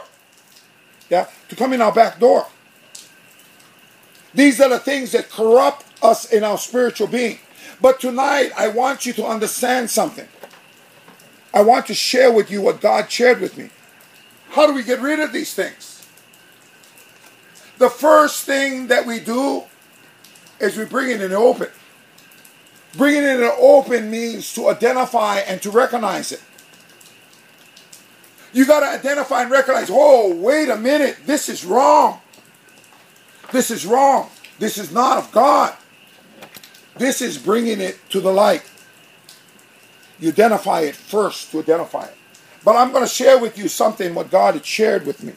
[1.10, 2.46] Yeah, to come in our back door.
[4.32, 7.40] These are the things that corrupt us in our spiritual being.
[7.78, 10.28] But tonight, I want you to understand something.
[11.52, 13.68] I want to share with you what God shared with me.
[14.52, 16.06] How do we get rid of these things?
[17.76, 19.64] The first thing that we do
[20.60, 21.68] is we bring it in the open.
[22.96, 26.42] Bringing it in the open means to identify and to recognize it.
[28.52, 32.20] You got to identify and recognize, oh, wait a minute, this is wrong.
[33.52, 34.30] This is wrong.
[34.58, 35.74] This is not of God.
[36.96, 38.68] This is bringing it to the light.
[40.18, 42.14] You identify it first to identify it.
[42.64, 45.32] But I'm going to share with you something what God had shared with me.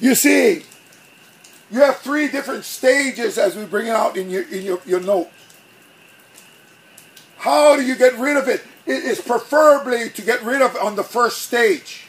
[0.00, 0.64] You see,
[1.70, 5.00] you have three different stages as we bring it out in your in your, your
[5.00, 5.30] note.
[7.38, 8.62] How do you get rid of it?
[8.86, 12.06] It is preferably to get rid of it on the first stage.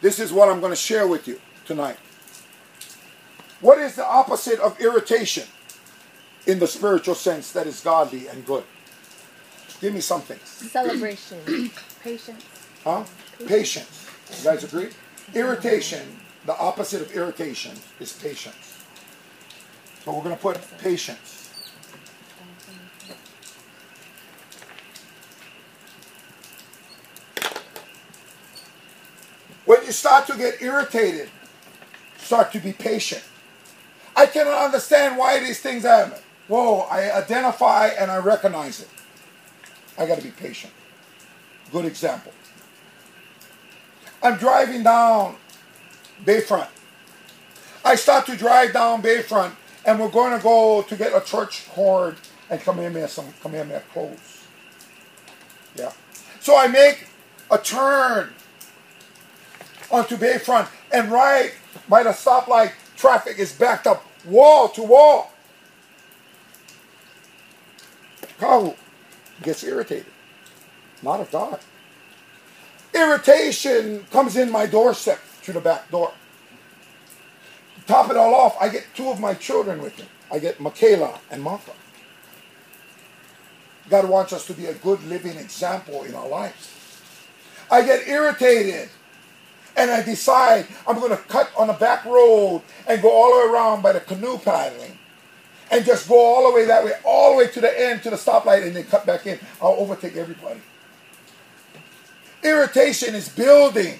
[0.00, 1.98] This is what I'm going to share with you tonight.
[3.60, 5.44] What is the opposite of irritation
[6.46, 8.64] in the spiritual sense that is godly and good?
[9.80, 10.38] Give me something.
[10.44, 11.38] Celebration.
[12.02, 12.44] Patience.
[12.84, 13.04] Huh?
[13.46, 14.06] Patience.
[14.38, 14.88] You guys agree?
[15.34, 18.77] Irritation, the opposite of irritation is patience.
[20.08, 21.50] So we're going to put patience.
[29.66, 31.28] When you start to get irritated,
[32.16, 33.22] start to be patient.
[34.16, 36.18] I cannot understand why these things happen.
[36.46, 38.88] Whoa, I identify and I recognize it.
[39.98, 40.72] I got to be patient.
[41.70, 42.32] Good example.
[44.22, 45.36] I'm driving down
[46.24, 46.70] Bayfront.
[47.84, 49.52] I start to drive down Bayfront,
[49.88, 52.14] and we're going to go to get a church horn
[52.50, 54.46] and come in there some come in there clothes.
[55.74, 55.92] Yeah.
[56.40, 57.06] So I make
[57.50, 58.34] a turn
[59.90, 61.54] onto Bayfront, and right
[61.88, 65.32] by the stoplight, traffic is backed up wall to wall.
[68.38, 68.74] Car
[69.42, 70.12] gets irritated.
[71.02, 71.60] Not of God.
[72.92, 76.12] Irritation comes in my doorstep through the back door.
[77.88, 80.04] To top it all off, I get two of my children with me.
[80.30, 81.72] I get Michaela and Martha.
[83.88, 87.00] God wants us to be a good living example in our lives.
[87.70, 88.90] I get irritated
[89.74, 93.46] and I decide I'm going to cut on the back road and go all the
[93.46, 94.98] way around by the canoe paddling
[95.70, 98.10] and just go all the way that way, all the way to the end, to
[98.10, 99.38] the stoplight, and then cut back in.
[99.62, 100.60] I'll overtake everybody.
[102.42, 103.98] Irritation is building.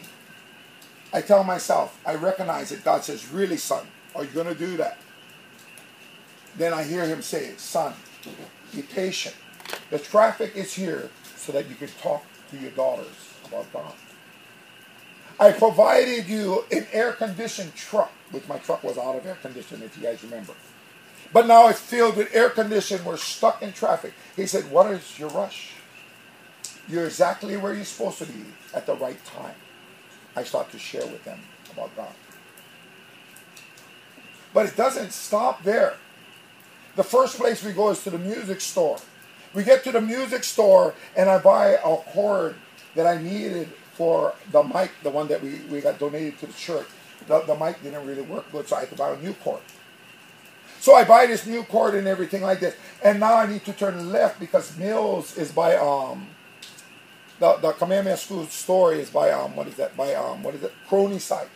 [1.12, 2.84] I tell myself, I recognize it.
[2.84, 4.98] God says, really, son, Are you going to do that?
[6.56, 7.94] Then I hear him say, Son,
[8.74, 9.36] be patient.
[9.90, 13.94] The traffic is here so that you can talk to your daughters about God.
[15.38, 19.84] I provided you an air conditioned truck, which my truck was out of air conditioning,
[19.84, 20.54] if you guys remember.
[21.32, 23.04] But now it's filled with air conditioning.
[23.04, 24.14] We're stuck in traffic.
[24.34, 25.74] He said, What is your rush?
[26.88, 28.44] You're exactly where you're supposed to be
[28.74, 29.54] at the right time.
[30.38, 31.40] I start to share with them
[31.72, 32.14] about God.
[34.54, 35.94] But it doesn't stop there.
[36.94, 38.98] The first place we go is to the music store.
[39.52, 42.54] We get to the music store and I buy a cord
[42.94, 46.52] that I needed for the mic, the one that we, we got donated to the
[46.52, 46.86] church.
[47.26, 49.60] The, the mic didn't really work good, so I had to buy a new cord.
[50.78, 52.76] So I buy this new cord and everything like this.
[53.02, 56.28] And now I need to turn left because Mills is by um
[57.40, 59.96] the the Kamehameha School story is by um what is that?
[59.96, 60.72] By um what is it?
[60.88, 61.48] Crony side.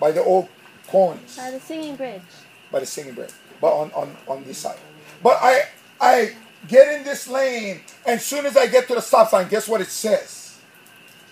[0.00, 0.48] By the old
[0.88, 1.36] coins.
[1.36, 2.22] By the singing bridge.
[2.70, 4.78] By the singing bridge But on, on, on this side.
[5.22, 5.68] But I
[6.00, 6.32] I
[6.68, 9.68] get in this lane and as soon as I get to the stop sign, guess
[9.68, 10.58] what it says?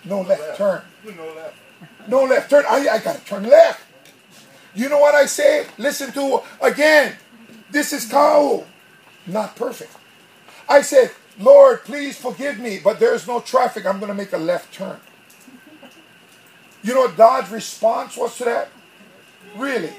[0.03, 0.81] No left turn.
[1.05, 1.53] You know that.
[2.07, 2.63] No left turn.
[2.67, 3.81] I, I gotta turn left.
[4.75, 5.67] You know what I say?
[5.77, 7.15] Listen to again.
[7.71, 8.63] This is Kahu.
[9.25, 9.91] Not perfect.
[10.69, 13.85] I said, Lord, please forgive me, but there's no traffic.
[13.85, 14.99] I'm gonna make a left turn.
[16.83, 18.69] You know what God's response was to that?
[19.55, 19.93] Really?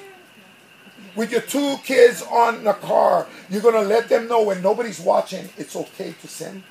[1.15, 5.49] With your two kids on the car, you're gonna let them know when nobody's watching
[5.57, 6.63] it's okay to sin?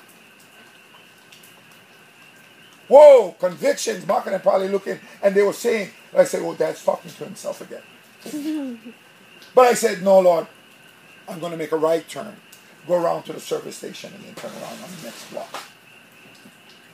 [2.87, 4.05] Whoa, convictions.
[4.05, 7.25] Mark and I probably looking, and they were saying, I said, well, dad's talking to
[7.25, 7.81] himself again.
[9.55, 10.47] but I said, no, Lord,
[11.27, 12.35] I'm going to make a right turn,
[12.87, 15.63] go around to the service station, and then turn around on the next block.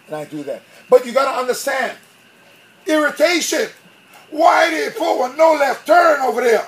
[0.08, 0.62] And I do that.
[0.90, 1.98] But you got to understand,
[2.86, 3.68] irritation.
[4.30, 6.68] Why did he put a no left turn over there?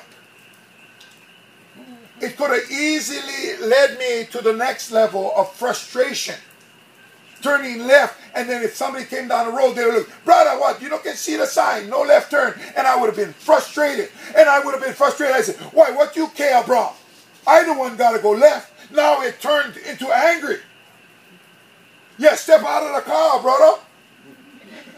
[2.22, 6.36] It could have easily led me to the next level of frustration
[7.44, 10.82] turning left, and then if somebody came down the road, they would look, brother, what?
[10.82, 12.58] You don't can see the sign, no left turn.
[12.76, 14.10] And I would have been frustrated.
[14.36, 15.36] And I would have been frustrated.
[15.36, 16.92] I said, why, what you care, bro?
[17.46, 18.73] I the one gotta go left.
[18.94, 20.58] Now it turned into angry.
[22.20, 23.82] Yeah, step out of the car, brother.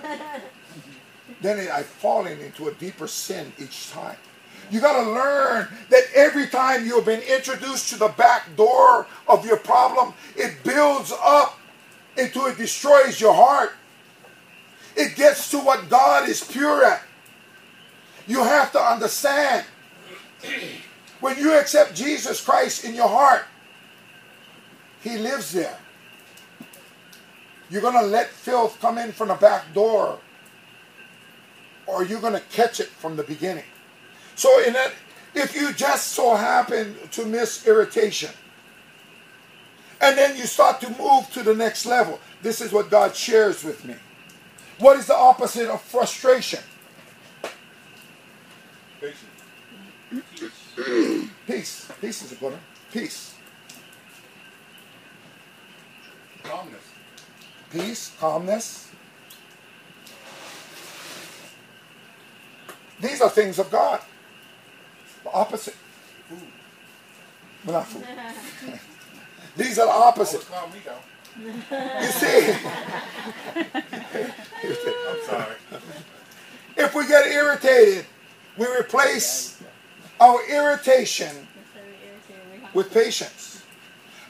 [1.42, 4.18] then it, I've fallen into a deeper sin each time.
[4.70, 9.46] You got to learn that every time you've been introduced to the back door of
[9.46, 11.58] your problem, it builds up
[12.18, 13.74] until it destroys your heart.
[14.98, 17.02] It gets to what God is pure at.
[18.28, 19.66] You have to understand
[21.22, 23.46] when you accept Jesus Christ in your heart,
[25.06, 25.78] He lives there.
[27.70, 30.18] You're going to let filth come in from the back door,
[31.86, 33.66] or you're going to catch it from the beginning.
[34.34, 34.94] So, in that,
[35.36, 38.32] if you just so happen to miss irritation,
[40.02, 42.20] and then you start to move to the next level.
[42.42, 43.94] This is what God shares with me.
[44.80, 46.62] What is the opposite of frustration?
[49.00, 49.22] Patience.
[51.46, 51.92] Peace.
[52.02, 52.62] Peace is a good one.
[52.92, 53.35] Peace.
[56.48, 56.84] Calmness.
[57.72, 58.90] Peace, calmness.
[63.02, 64.02] These are things of God.
[65.24, 65.76] The opposite.
[66.30, 66.40] Food.
[67.66, 68.06] Well, not food.
[69.58, 70.46] These are the opposite.
[70.48, 71.00] Calm me down.
[71.38, 71.52] You
[72.12, 72.52] see,
[73.56, 75.56] I'm sorry.
[76.78, 78.06] if we get irritated,
[78.58, 79.62] we replace
[80.20, 81.48] our irritation
[82.74, 83.55] with patience.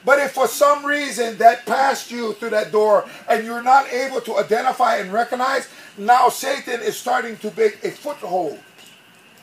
[0.06, 4.22] But if for some reason that passed you through that door and you're not able
[4.22, 8.60] to identify and recognize, now Satan is starting to make a foothold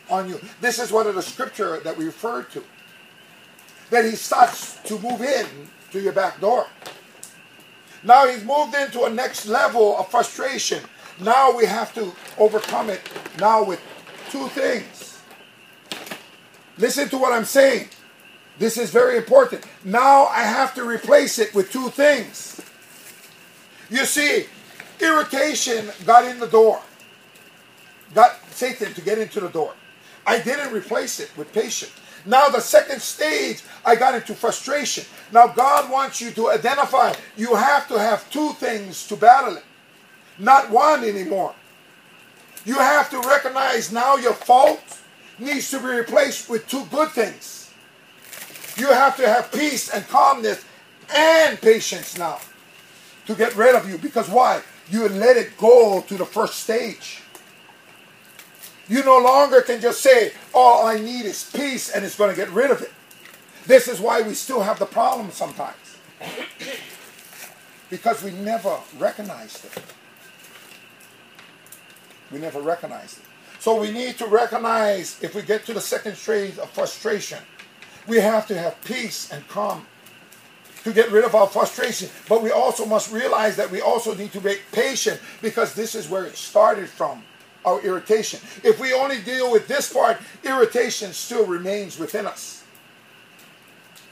[0.08, 0.40] on you.
[0.60, 2.62] This is one of the scripture that we referred to.
[3.90, 5.46] That he starts to move in
[5.90, 6.66] to your back door.
[8.04, 10.82] Now he's moved into a next level of frustration.
[11.20, 13.00] Now we have to overcome it
[13.38, 13.80] now with
[14.30, 15.20] two things.
[16.78, 17.88] Listen to what I'm saying.
[18.59, 19.64] This is very important.
[19.84, 22.61] Now I have to replace it with two things.
[23.90, 24.46] You see,
[25.00, 26.80] irritation got in the door,
[28.14, 29.74] got Satan to get into the door.
[30.26, 31.92] I didn't replace it with patience.
[32.24, 35.05] Now, the second stage, I got into frustration.
[35.32, 39.64] Now, God wants you to identify you have to have two things to battle it,
[40.38, 41.55] not one anymore.
[42.64, 45.00] You have to recognize now your fault
[45.38, 47.61] needs to be replaced with two good things.
[48.83, 50.64] You have to have peace and calmness
[51.14, 52.41] and patience now
[53.26, 53.97] to get rid of you.
[53.97, 54.61] Because why?
[54.91, 57.22] You let it go to the first stage.
[58.89, 62.37] You no longer can just say, all I need is peace and it's going to
[62.37, 62.91] get rid of it.
[63.68, 65.97] This is why we still have the problem sometimes.
[67.89, 69.83] because we never recognized it.
[72.33, 73.24] We never recognized it.
[73.61, 77.39] So we need to recognize if we get to the second stage of frustration,
[78.07, 79.86] we have to have peace and calm
[80.84, 82.09] to get rid of our frustration.
[82.28, 86.09] But we also must realize that we also need to be patient because this is
[86.09, 87.22] where it started from
[87.64, 88.40] our irritation.
[88.64, 92.64] If we only deal with this part, irritation still remains within us.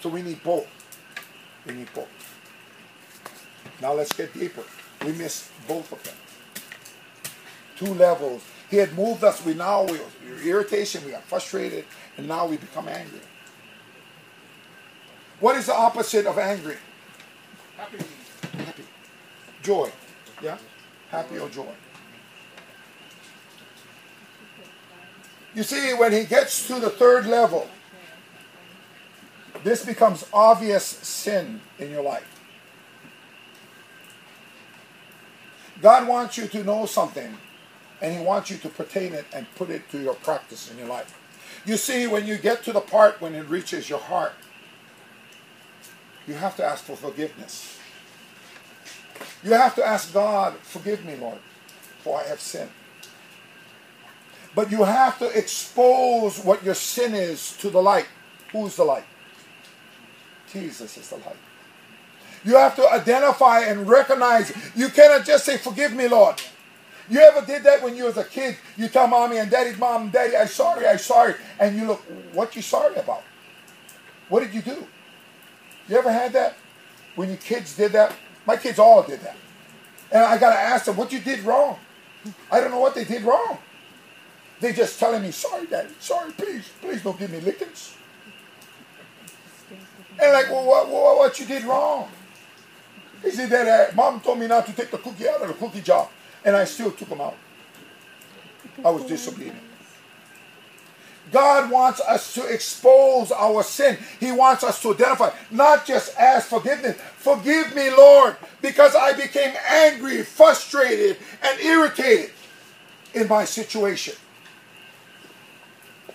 [0.01, 0.68] So we need both.
[1.66, 2.09] We need both.
[3.82, 4.62] Now let's get deeper.
[5.05, 6.14] We miss both of them.
[7.76, 8.45] Two levels.
[8.70, 9.45] He had moved us.
[9.45, 9.99] We now we
[10.45, 11.05] irritation.
[11.05, 11.84] We are frustrated,
[12.16, 13.20] and now we become angry.
[15.41, 16.76] What is the opposite of angry?
[17.76, 17.99] Happy.
[18.59, 18.84] Happy.
[19.62, 19.91] Joy.
[20.43, 20.59] Yeah?
[21.11, 21.72] Happy or joy.
[25.55, 27.68] You see, when he gets to the third level,
[29.64, 32.41] this becomes obvious sin in your life.
[35.82, 37.36] God wants you to know something,
[38.03, 40.86] and He wants you to pertain it and put it to your practice in your
[40.86, 41.16] life.
[41.64, 44.32] You see, when you get to the part when it reaches your heart,
[46.31, 47.76] you have to ask for forgiveness.
[49.43, 51.39] You have to ask God, forgive me, Lord,
[51.99, 52.70] for I have sinned.
[54.55, 58.07] But you have to expose what your sin is to the light.
[58.53, 59.05] Who's the light?
[60.53, 61.37] Jesus is the light.
[62.45, 64.53] You have to identify and recognize.
[64.76, 66.41] You cannot just say, forgive me, Lord.
[67.09, 68.57] You ever did that when you was a kid?
[68.76, 71.35] You tell mommy and daddy, mom, daddy, I'm sorry, I'm sorry.
[71.59, 72.01] And you look,
[72.33, 73.24] what you sorry about?
[74.28, 74.87] What did you do?
[75.91, 76.55] You ever had that?
[77.16, 78.14] When your kids did that?
[78.47, 79.36] My kids all did that.
[80.12, 81.78] And I got to ask them, what you did wrong?
[82.51, 83.59] I don't know what they did wrong.
[84.61, 87.97] They just telling me, sorry, daddy, sorry, please, please don't give me lickings.
[90.22, 92.09] And like, well, what, what, what you did wrong?
[93.22, 95.55] He said that uh, mom told me not to take the cookie out of the
[95.55, 96.09] cookie jar,
[96.45, 97.36] and I still took them out.
[98.84, 99.70] I was disobedient.
[101.33, 103.99] God wants us to expose our sin.
[104.18, 106.97] He wants us to identify, not just ask forgiveness.
[107.16, 112.33] Forgive me, Lord, because I became angry, frustrated, and irritated
[113.14, 114.14] in my situation.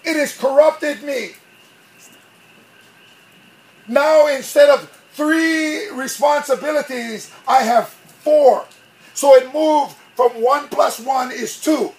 [0.03, 1.31] It has corrupted me.
[3.87, 8.65] Now, instead of three responsibilities, I have four.
[9.13, 11.93] So it moved from one plus one is two.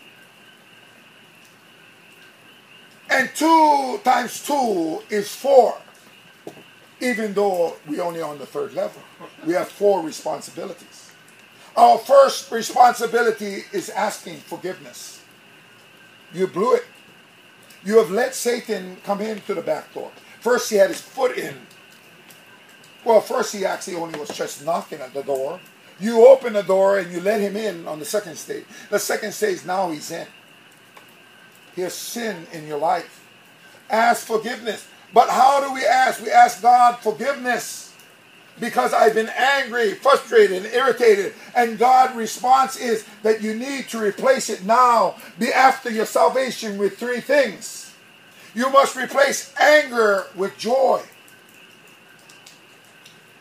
[3.11, 5.77] And two times two is four.
[7.01, 9.03] Even though we only on the third level,
[9.45, 11.11] we have four responsibilities.
[11.77, 15.23] Our first responsibility is asking forgiveness.
[16.33, 16.85] You blew it.
[17.85, 20.11] You have let Satan come into the back door.
[20.41, 21.55] First, he had his foot in.
[23.05, 25.61] Well, first, he actually only was just knocking at the door.
[26.01, 28.65] You open the door and you let him in on the second stage.
[28.91, 30.27] The second stage, now he's in.
[31.77, 33.25] Has sin in your life.
[33.91, 34.87] Ask forgiveness.
[35.13, 36.23] But how do we ask?
[36.23, 37.95] We ask God forgiveness
[38.59, 41.35] because I've been angry, frustrated, and irritated.
[41.55, 46.79] And God's response is that you need to replace it now, be after your salvation
[46.79, 47.95] with three things.
[48.55, 51.03] You must replace anger with joy.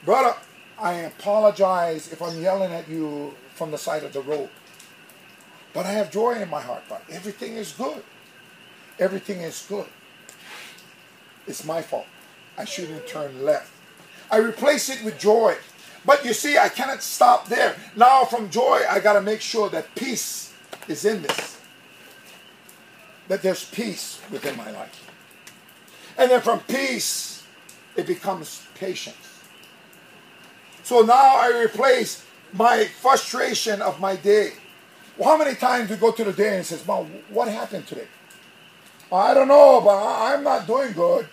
[0.03, 0.36] Brother,
[0.77, 4.49] I apologize if I'm yelling at you from the side of the road.
[5.73, 8.03] But I have joy in my heart, but everything is good.
[8.99, 9.87] Everything is good.
[11.47, 12.07] It's my fault.
[12.57, 13.71] I shouldn't turn left.
[14.31, 15.55] I replace it with joy.
[16.05, 17.75] But you see, I cannot stop there.
[17.95, 20.53] Now, from joy, I got to make sure that peace
[20.87, 21.59] is in this.
[23.27, 25.09] That there's peace within my life.
[26.17, 27.43] And then from peace,
[27.95, 29.41] it becomes patience.
[30.83, 32.23] So now I replace
[32.53, 34.53] my frustration of my day.
[35.17, 38.07] Well, how many times we go to the day and says, Mom, what happened today?
[39.12, 41.28] I don't know, but I- I'm not doing good.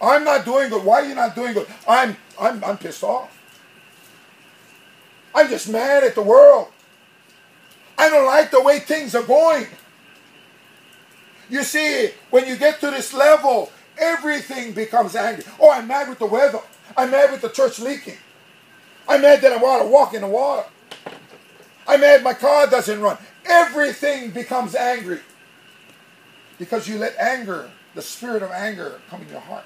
[0.00, 0.84] I'm not doing good.
[0.84, 1.66] Why are you not doing good?
[1.88, 3.30] I'm I'm I'm pissed off.
[5.34, 6.68] I'm just mad at the world.
[7.96, 9.66] I don't like the way things are going.
[11.48, 15.44] You see, when you get to this level, everything becomes angry.
[15.60, 16.60] Oh, I'm mad with the weather.
[16.96, 18.18] I'm mad with the church leaking.
[19.08, 20.66] I'm mad that I want to walk in the water.
[21.86, 23.18] I'm mad my car doesn't run.
[23.46, 25.20] Everything becomes angry
[26.58, 29.64] because you let anger, the spirit of anger, come in your heart.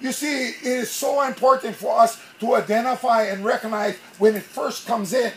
[0.00, 4.86] You see, it is so important for us to identify and recognize when it first
[4.86, 5.32] comes in.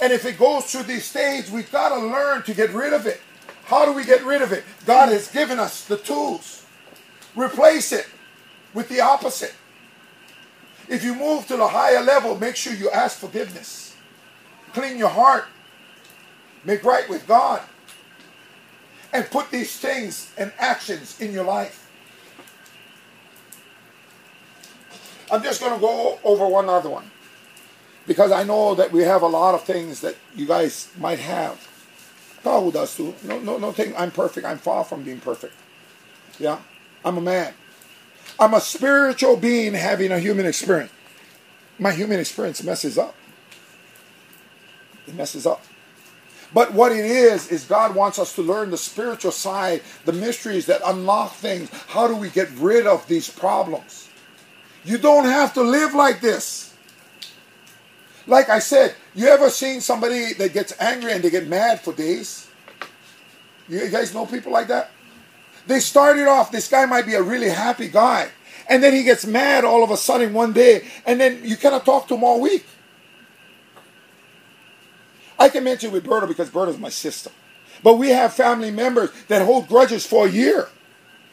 [0.00, 3.06] And if it goes through this stage, we've got to learn to get rid of
[3.06, 3.20] it.
[3.64, 4.64] How do we get rid of it?
[4.86, 6.66] God has given us the tools.
[7.36, 8.08] Replace it
[8.74, 9.54] with the opposite.
[10.88, 13.94] If you move to the higher level, make sure you ask forgiveness.
[14.72, 15.44] Clean your heart.
[16.64, 17.62] Make right with God.
[19.12, 21.90] And put these things and actions in your life.
[25.32, 27.10] I'm just going to go over one other one.
[28.06, 31.68] Because I know that we have a lot of things that you guys might have.
[32.44, 33.14] Kahu does too.
[33.24, 33.94] No, no, no thing.
[33.96, 34.46] I'm perfect.
[34.46, 35.54] I'm far from being perfect.
[36.38, 36.58] Yeah,
[37.04, 37.54] I'm a man.
[38.38, 40.92] I'm a spiritual being having a human experience.
[41.78, 43.14] My human experience messes up.
[45.06, 45.64] It messes up.
[46.52, 50.66] But what it is, is God wants us to learn the spiritual side, the mysteries
[50.66, 51.70] that unlock things.
[51.88, 54.08] How do we get rid of these problems?
[54.84, 56.74] You don't have to live like this.
[58.26, 61.92] Like I said, you ever seen somebody that gets angry and they get mad for
[61.92, 62.48] days?
[63.68, 64.90] You guys know people like that?
[65.66, 68.30] They started off, this guy might be a really happy guy.
[68.68, 71.84] And then he gets mad all of a sudden one day, and then you cannot
[71.84, 72.64] talk to him all week.
[75.40, 77.30] I can mention with Berta because Berta's my sister.
[77.82, 80.68] But we have family members that hold grudges for a year.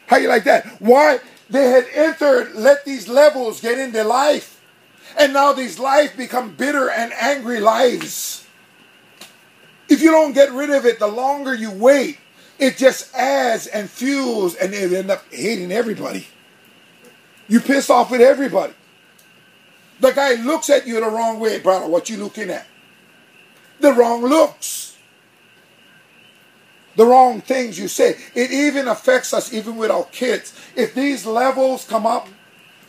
[0.07, 0.65] How you like that?
[0.81, 1.19] Why?
[1.49, 4.61] They had entered, let these levels get in their life.
[5.19, 8.47] And now these lives become bitter and angry lives.
[9.89, 12.17] If you don't get rid of it, the longer you wait,
[12.59, 16.27] it just adds and fuels and they end up hating everybody.
[17.49, 18.73] You piss off with everybody.
[19.99, 21.87] The guy looks at you the wrong way, brother.
[21.87, 22.67] What you looking at?
[23.79, 24.97] The wrong looks.
[26.95, 28.15] The wrong things you say.
[28.33, 30.59] It even affects us, even with our kids.
[30.75, 32.27] If these levels come up,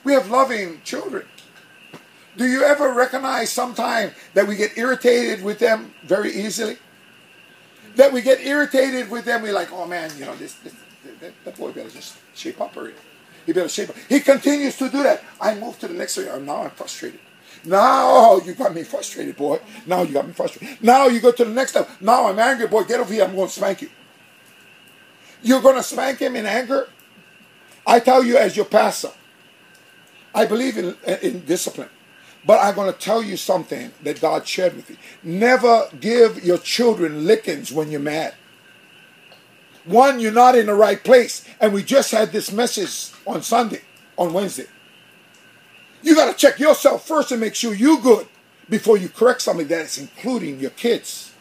[0.02, 1.26] we have loving children.
[2.36, 6.78] Do you ever recognize sometime that we get irritated with them very easily?
[7.96, 10.74] That we get irritated with them, we're like, oh man, you know, this, this
[11.20, 12.92] that, that boy better just shape up or
[13.44, 13.96] He better shape up.
[14.08, 15.22] He continues to do that.
[15.40, 16.38] I move to the next area.
[16.38, 17.20] Now I'm frustrated.
[17.68, 19.60] Now you got me frustrated, boy.
[19.86, 20.82] Now you got me frustrated.
[20.82, 21.88] Now you go to the next step.
[22.00, 22.84] Now I'm angry, boy.
[22.84, 23.24] Get over here.
[23.24, 23.90] I'm going to spank you.
[25.42, 26.88] You're going to spank him in anger?
[27.86, 29.10] I tell you as your pastor,
[30.34, 31.90] I believe in, in discipline.
[32.46, 34.96] But I'm going to tell you something that God shared with you.
[35.22, 38.34] Never give your children lickings when you're mad.
[39.84, 41.44] One, you're not in the right place.
[41.60, 43.82] And we just had this message on Sunday,
[44.16, 44.66] on Wednesday.
[46.02, 48.26] You got to check yourself first and make sure you're good
[48.68, 51.32] before you correct something that is including your kids.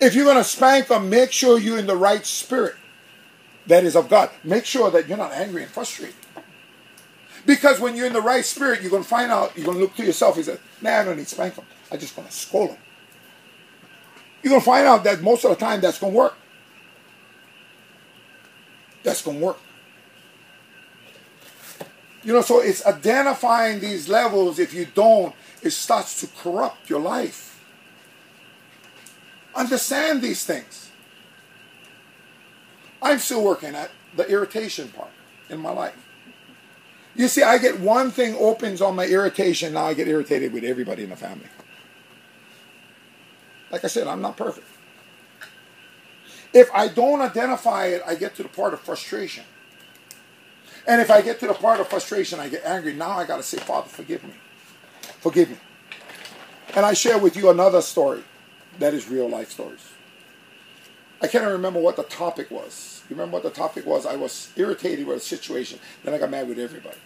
[0.00, 2.74] If you're going to spank them, make sure you're in the right spirit
[3.66, 4.30] that is of God.
[4.44, 6.14] Make sure that you're not angry and frustrated.
[7.44, 9.82] Because when you're in the right spirit, you're going to find out, you're going to
[9.82, 11.64] look to yourself and say, nah, I don't need to spank them.
[11.90, 12.78] I just want to scold them.
[14.42, 16.36] You're going to find out that most of the time that's going to work.
[19.02, 19.58] That's going to work.
[22.26, 24.58] You know, so it's identifying these levels.
[24.58, 27.64] If you don't, it starts to corrupt your life.
[29.54, 30.90] Understand these things.
[33.00, 35.12] I'm still working at the irritation part
[35.48, 35.94] in my life.
[37.14, 40.64] You see, I get one thing opens on my irritation, now I get irritated with
[40.64, 41.46] everybody in the family.
[43.70, 44.66] Like I said, I'm not perfect.
[46.52, 49.44] If I don't identify it, I get to the part of frustration.
[50.86, 52.94] And if I get to the part of frustration, I get angry.
[52.94, 54.34] Now I got to say, Father, forgive me.
[55.20, 55.56] Forgive me.
[56.76, 58.22] And I share with you another story
[58.78, 59.92] that is real life stories.
[61.20, 63.02] I can't remember what the topic was.
[63.08, 64.04] You remember what the topic was?
[64.04, 65.78] I was irritated with a situation.
[66.04, 66.98] Then I got mad with everybody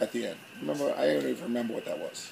[0.00, 0.38] at the end.
[0.60, 0.94] Remember?
[0.96, 2.30] I don't even remember what that was.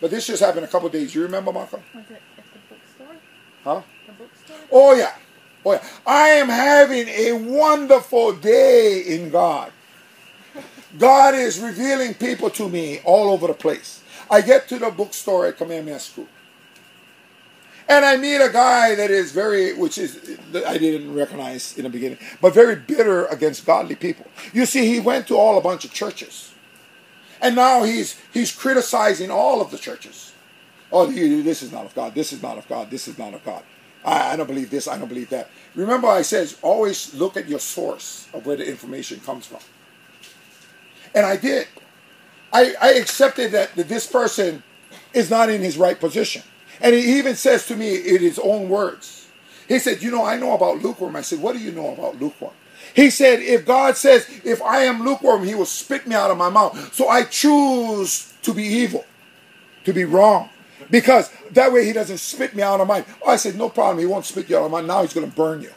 [0.00, 1.14] But this just happened a couple days.
[1.14, 1.80] You remember, Marco?
[1.94, 3.16] Was it at the bookstore?
[3.62, 3.82] Huh?
[4.06, 4.56] The bookstore?
[4.72, 5.14] Oh yeah.
[5.64, 5.84] Oh yeah.
[6.06, 9.72] I am having a wonderful day in God.
[10.98, 14.02] God is revealing people to me all over the place.
[14.30, 16.28] I get to the bookstore at Kamehameha School.
[17.88, 21.90] And I meet a guy that is very, which is, I didn't recognize in the
[21.90, 24.26] beginning, but very bitter against godly people.
[24.52, 26.52] You see, he went to all a bunch of churches.
[27.40, 30.32] And now he's, he's criticizing all of the churches.
[30.92, 32.14] Oh, this is not of God.
[32.14, 32.90] This is not of God.
[32.90, 33.64] This is not of God.
[34.04, 34.88] I, I don't believe this.
[34.88, 35.50] I don't believe that.
[35.74, 39.60] Remember, I says always look at your source of where the information comes from.
[41.14, 41.68] And I did.
[42.52, 44.62] I, I accepted that, that this person
[45.14, 46.42] is not in his right position.
[46.80, 49.28] And he even says to me in his own words,
[49.68, 51.16] he said, You know, I know about lukewarm.
[51.16, 52.52] I said, What do you know about lukewarm?
[52.94, 56.36] He said, If God says, If I am lukewarm, he will spit me out of
[56.36, 56.94] my mouth.
[56.94, 59.04] So I choose to be evil,
[59.84, 60.50] to be wrong.
[60.90, 63.04] Because that way he doesn't spit me out of mine.
[63.26, 63.98] I said, no problem.
[63.98, 64.86] He won't spit you out of mine.
[64.86, 65.72] Now he's going to burn you.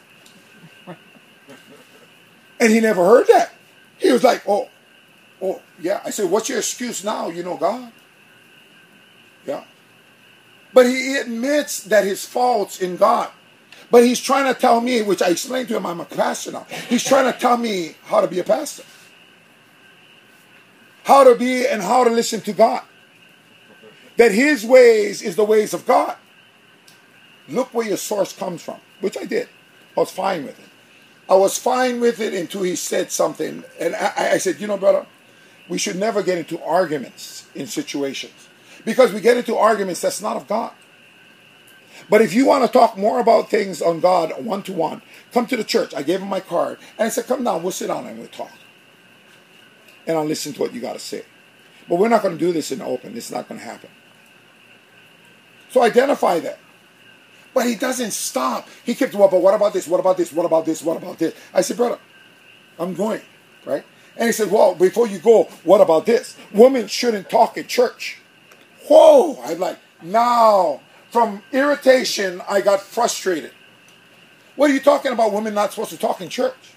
[2.60, 3.54] And he never heard that.
[3.98, 4.70] He was like, oh,
[5.42, 6.02] oh, yeah.
[6.06, 7.30] I said, what's your excuse now?
[7.30, 7.92] You know God.
[9.46, 9.64] Yeah.
[10.74, 13.30] But he admits that his faults in God.
[13.92, 16.66] But he's trying to tell me, which I explained to him, I'm a pastor now.
[16.90, 18.84] He's trying to tell me how to be a pastor.
[21.04, 22.82] How to be and how to listen to God.
[24.18, 26.18] That his ways is the ways of God.
[27.48, 29.50] Look where your source comes from, which I did.
[29.96, 30.70] I was fine with it.
[31.30, 33.64] I was fine with it until he said something.
[33.80, 35.06] And I, I said, you know, brother,
[35.68, 38.50] we should never get into arguments in situations.
[38.84, 40.72] Because we get into arguments that's not of God.
[42.10, 45.02] But if you want to talk more about things on God one to one,
[45.32, 45.94] come to the church.
[45.96, 46.78] I gave him my card.
[46.98, 48.52] And I said, come down, we'll sit down and we'll talk.
[50.06, 51.26] And I'll listen to what you got to say.
[51.90, 53.18] But we're not going to do this in the open.
[53.18, 53.90] It's not going to happen.
[55.76, 56.58] So identify that.
[57.54, 58.70] But he doesn't stop.
[58.86, 59.90] He kept, well, but what about this?
[59.90, 60.32] What about this?
[60.32, 60.82] What about this?
[60.82, 61.36] What about this?
[61.54, 62.00] I said, brother,
[62.80, 63.20] I'm going,
[63.66, 63.84] right?
[64.16, 66.38] And he said, well, before you go, what about this?
[66.54, 68.22] Women shouldn't talk in church.
[68.88, 69.38] Whoa!
[69.44, 73.52] I'm like, now, from irritation, I got frustrated.
[74.56, 75.34] What are you talking about?
[75.34, 76.75] Women not supposed to talk in church?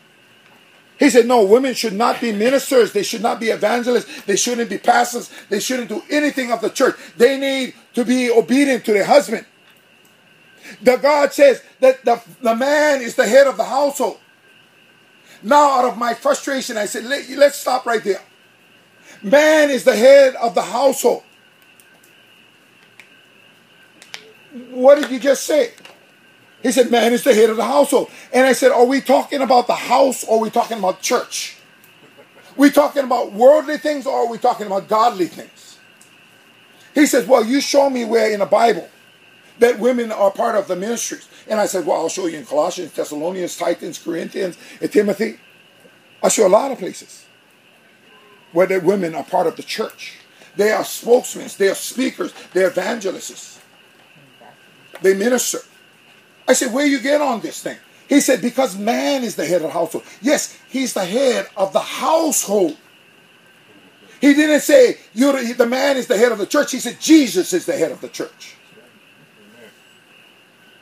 [0.99, 2.93] He said, no, women should not be ministers.
[2.93, 4.23] They should not be evangelists.
[4.23, 5.31] They shouldn't be pastors.
[5.49, 6.97] They shouldn't do anything of the church.
[7.17, 9.47] They need to be obedient to their husband.
[10.83, 14.19] The God says that the, the man is the head of the household.
[15.43, 18.21] Now, out of my frustration, I said, Let, let's stop right there.
[19.23, 21.23] Man is the head of the household.
[24.71, 25.73] What did you just say?
[26.63, 28.11] He said, Man is the head of the household.
[28.33, 31.57] And I said, Are we talking about the house or are we talking about church?
[32.57, 35.79] We talking about worldly things or are we talking about godly things?
[36.95, 38.89] He says, Well, you show me where in the Bible
[39.61, 41.29] that women are part of the ministries.
[41.47, 45.39] And I said, Well, I'll show you in Colossians, Thessalonians, Titus, Corinthians, and Timothy.
[46.23, 47.25] I'll show a lot of places
[48.53, 50.15] where the women are part of the church.
[50.57, 53.61] They are spokesmen, they are speakers, they're evangelists.
[55.01, 55.61] They minister.
[56.49, 57.77] I said, Where you get on this thing?
[58.09, 60.05] He said, Because man is the head of the household.
[60.23, 62.77] Yes, he's the head of the household.
[64.21, 66.73] He didn't say you the, man is the head of the church.
[66.73, 68.57] He said Jesus is the head of the church.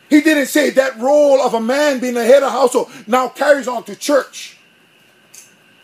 [0.08, 3.68] He didn't say that role of a man being the head of household now carries
[3.68, 4.56] on to church.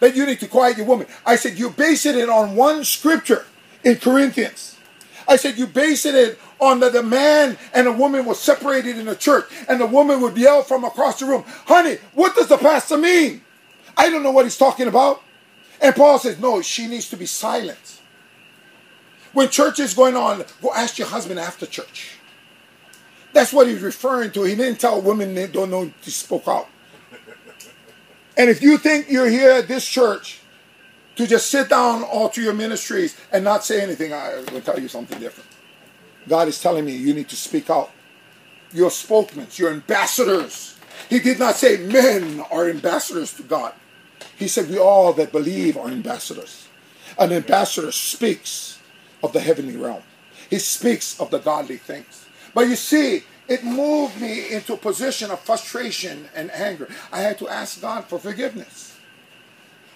[0.00, 1.06] That you need to quiet your woman.
[1.26, 3.44] I said you base it on one scripture
[3.84, 4.78] in Corinthians.
[5.28, 9.06] I said you base it on that the man and the woman were separated in
[9.06, 12.56] the church, and the woman would yell from across the room, "Honey, what does the
[12.56, 13.44] pastor mean?
[13.96, 15.22] I don't know what he's talking about."
[15.80, 17.98] And Paul says, "No, she needs to be silent."
[19.32, 22.12] When church is going on, go ask your husband after church.
[23.32, 24.44] That's what he's referring to.
[24.44, 26.68] He didn't tell women they don't know to spoke out.
[28.36, 30.40] And if you think you're here at this church
[31.16, 34.78] to just sit down all through your ministries and not say anything, I will tell
[34.78, 35.51] you something different.
[36.28, 37.90] God is telling me you need to speak out.
[38.72, 40.78] You're spokesmen, you're ambassadors.
[41.10, 43.74] He did not say men are ambassadors to God.
[44.36, 46.68] He said we all that believe are ambassadors.
[47.18, 48.80] An ambassador speaks
[49.22, 50.02] of the heavenly realm.
[50.48, 52.26] He speaks of the godly things.
[52.54, 56.88] But you see, it moved me into a position of frustration and anger.
[57.12, 58.98] I had to ask God for forgiveness.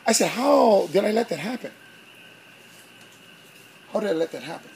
[0.06, 1.72] I said, How did I let that happen?
[3.92, 4.70] How did I let that happen?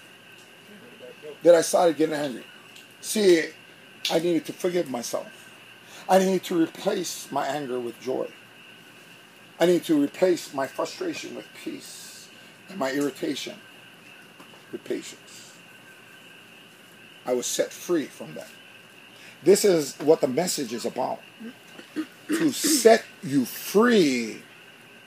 [1.43, 2.45] That I started getting angry.
[3.01, 3.45] See,
[4.11, 5.27] I needed to forgive myself.
[6.09, 8.29] I needed to replace my anger with joy.
[9.59, 12.29] I needed to replace my frustration with peace
[12.69, 13.57] and my irritation
[14.73, 15.53] with patience.
[17.27, 18.49] I was set free from that.
[19.43, 21.21] This is what the message is about
[22.29, 24.43] to set you free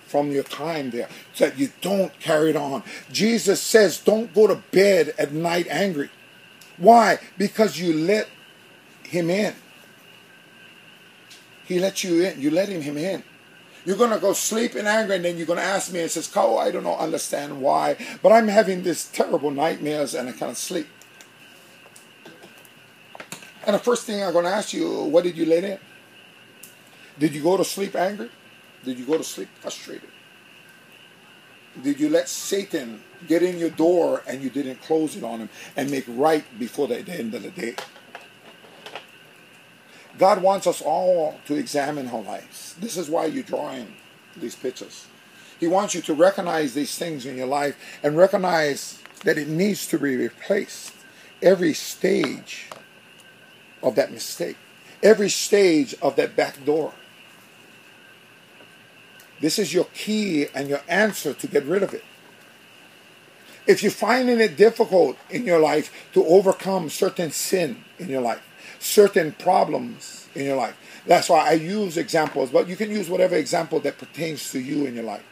[0.07, 2.83] from your time there so that you don't carry it on.
[3.11, 6.09] Jesus says, don't go to bed at night angry.
[6.77, 7.19] Why?
[7.37, 8.27] Because you let
[9.03, 9.53] him in.
[11.65, 12.41] He let you in.
[12.41, 13.23] You let him, him in.
[13.85, 16.09] You're going to go sleep in anger and then you're going to ask me and
[16.09, 20.31] says, Carl, I don't know, understand why, but I'm having this terrible nightmares and I
[20.31, 20.87] can't sleep.
[23.65, 25.79] And the first thing I'm going to ask you, what did you let in?
[27.19, 28.29] Did you go to sleep angry?
[28.83, 30.09] Did you go to sleep frustrated?
[31.81, 35.49] Did you let Satan get in your door and you didn't close it on him
[35.75, 37.75] and make right before the, end of the day?
[40.19, 42.75] God wants us all to examine our lives.
[42.79, 43.95] This is why you're drawing
[44.37, 45.07] these pictures.
[45.59, 49.87] He wants you to recognize these things in your life and recognize that it needs
[49.87, 50.93] to be replaced
[51.41, 52.69] every stage
[53.81, 54.57] of that mistake,
[55.01, 56.93] every stage of that back door.
[59.43, 62.05] This is your key and your answer to get rid of it.
[63.67, 68.41] If you're finding it difficult in your life to overcome certain sin in your life,
[68.79, 73.35] certain problems in your life, that's why I use examples, but you can use whatever
[73.35, 75.25] example that pertains to you in your life.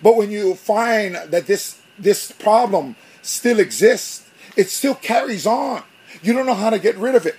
[0.00, 5.82] But when you find that this this problem still exists, it still carries on.
[6.22, 7.34] You don't know how to get rid of it.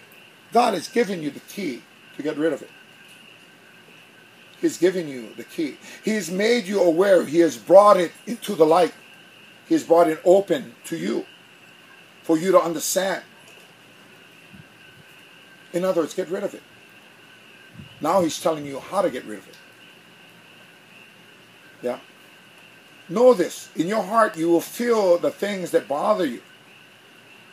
[0.52, 1.82] God has given you the key
[2.18, 2.70] to get rid of it.
[4.62, 5.78] He's given you the key.
[6.04, 7.26] He's made you aware.
[7.26, 8.94] He has brought it into the light.
[9.68, 11.26] He has brought it open to you
[12.24, 13.24] for you to understand.
[15.72, 16.64] In other words, get rid of it.
[18.02, 19.58] Now he's telling you how to get rid of it.
[21.82, 22.00] Yeah.
[23.08, 23.70] Know this.
[23.76, 26.42] In your heart, you will feel the things that bother you.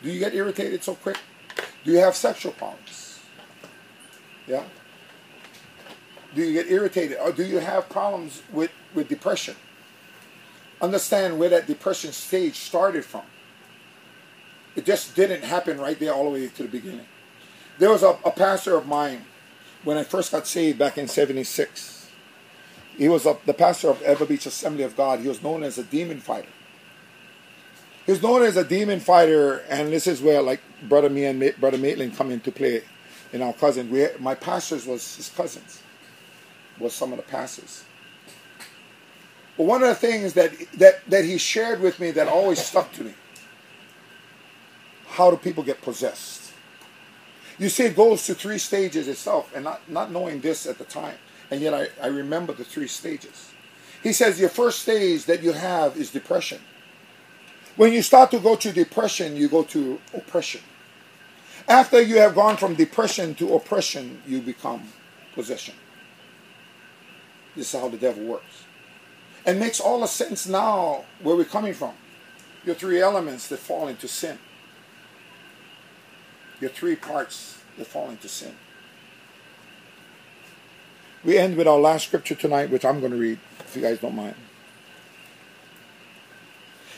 [0.03, 1.17] Do you get irritated so quick?
[1.83, 3.19] Do you have sexual problems?
[4.47, 4.63] Yeah.
[6.37, 7.17] Do you get irritated?
[7.19, 9.55] Or do you have problems with, with depression?
[10.79, 13.23] Understand where that depression stage started from.
[14.75, 17.07] It just didn't happen right there all the way to the beginning.
[17.79, 19.25] There was a, a pastor of mine
[19.83, 22.11] when I first got saved back in 76.
[22.95, 25.21] He was a, the pastor of Ever Beach Assembly of God.
[25.21, 26.49] He was known as a demon fighter.
[28.05, 31.39] He was known as a demon fighter, and this is where like brother me and
[31.39, 32.83] Ma- brother Maitland come into play.
[33.33, 35.81] In our cousin, we, my pastors was his cousins,
[36.79, 37.83] was some of the pastors.
[39.57, 42.91] But one of the things that that that he shared with me that always stuck
[42.93, 43.13] to me:
[45.07, 46.53] how do people get possessed?
[47.59, 50.83] You see, it goes to three stages itself, and not, not knowing this at the
[50.83, 51.17] time,
[51.49, 53.51] and yet I, I remember the three stages.
[54.03, 56.61] He says your first stage that you have is depression.
[57.75, 60.61] When you start to go to depression, you go to oppression.
[61.67, 64.83] After you have gone from depression to oppression, you become
[65.33, 65.73] possession.
[67.57, 68.63] This is how the devil works.
[69.45, 71.93] And makes all the sense now where we're coming from.
[72.63, 74.39] Your three elements that fall into sin
[76.59, 78.55] your three parts that fall into sin.
[81.23, 83.99] We end with our last scripture tonight, which I'm going to read, if you guys
[83.99, 84.35] don't mind.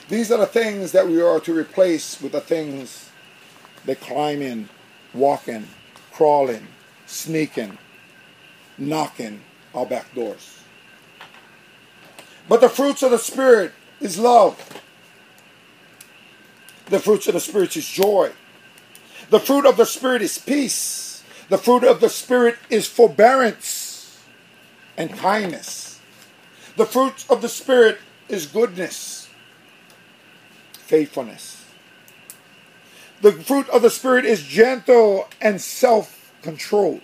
[0.07, 3.09] These are the things that we are to replace with the things
[3.85, 4.69] that climb in,
[5.13, 5.67] walk in,
[6.11, 6.67] crawl in,
[7.05, 7.77] sneak in,
[8.77, 9.41] knock in
[9.73, 10.59] our back doors.
[12.47, 14.81] But the fruits of the Spirit is love.
[16.87, 18.31] The fruits of the Spirit is joy,
[19.29, 21.23] the fruit of the Spirit is peace.
[21.49, 24.19] The fruit of the Spirit is forbearance
[24.97, 25.99] and kindness.
[26.75, 29.29] The fruit of the Spirit is goodness,
[30.73, 31.65] faithfulness.
[33.21, 37.01] The fruit of the Spirit is gentle and self control.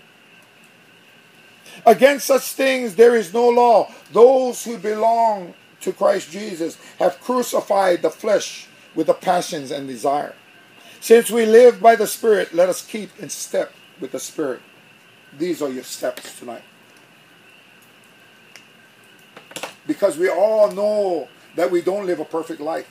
[1.85, 3.91] Against such things there is no law.
[4.11, 10.35] Those who belong to Christ Jesus have crucified the flesh with the passions and desire.
[11.01, 14.61] Since we live by the Spirit, let us keep in step with the Spirit.
[15.37, 16.63] These are your steps tonight.
[19.85, 22.89] Because we all know that we don't live a perfect life.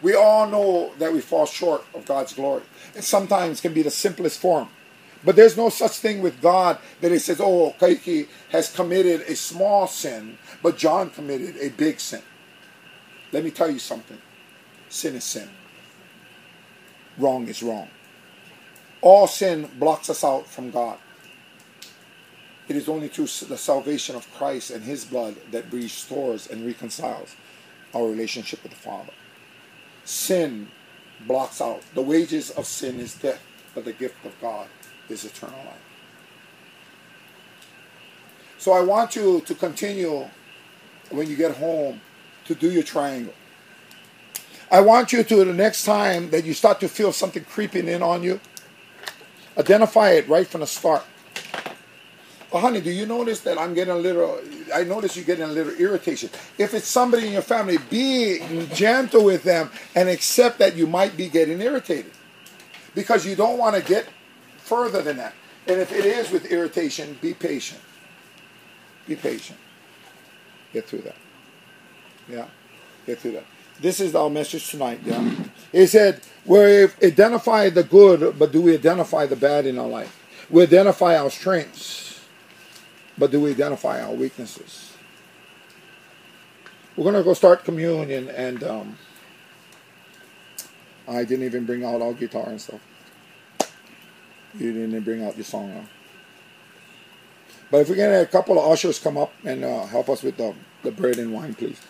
[0.00, 2.62] We all know that we fall short of God's glory.
[2.94, 4.68] And sometimes can be the simplest form.
[5.24, 9.34] But there's no such thing with God that he says, oh, Kahiki has committed a
[9.34, 12.22] small sin, but John committed a big sin.
[13.32, 14.18] Let me tell you something.
[14.88, 15.48] Sin is sin
[17.18, 17.88] wrong is wrong.
[19.00, 20.98] All sin blocks us out from God.
[22.68, 27.34] It is only through the salvation of Christ and His blood that restores and reconciles
[27.94, 29.12] our relationship with the Father.
[30.04, 30.68] Sin
[31.26, 31.82] blocks out.
[31.94, 33.42] The wages of sin is death,
[33.74, 34.68] but the gift of God
[35.08, 35.74] is eternal life.
[38.58, 40.28] So I want you to continue
[41.10, 42.00] when you get home
[42.46, 43.34] to do your triangle.
[44.70, 48.02] I want you to, the next time that you start to feel something creeping in
[48.02, 48.40] on you,
[49.56, 51.04] identify it right from the start.
[52.50, 54.40] Oh, honey, do you notice that I'm getting a little,
[54.74, 56.30] I notice you're getting a little irritation.
[56.56, 58.40] If it's somebody in your family, be
[58.74, 62.12] gentle with them and accept that you might be getting irritated.
[62.94, 64.08] Because you don't want to get
[64.68, 65.34] further than that.
[65.66, 67.80] And if it is with irritation, be patient.
[69.06, 69.58] Be patient.
[70.72, 71.16] Get through that.
[72.28, 72.46] Yeah,
[73.06, 73.44] get through that.
[73.80, 75.00] This is our message tonight.
[75.04, 75.34] Yeah,
[75.72, 80.14] he said we identify the good, but do we identify the bad in our life?
[80.50, 82.20] We identify our strengths,
[83.16, 84.92] but do we identify our weaknesses?
[86.96, 88.98] We're gonna go start communion, and um,
[91.06, 92.80] I didn't even bring out our guitar and stuff.
[94.56, 95.72] You didn't bring out your song.
[95.72, 95.82] Huh?
[97.70, 100.22] But if we can have a couple of ushers come up and uh, help us
[100.22, 101.80] with the, the bread and wine, please.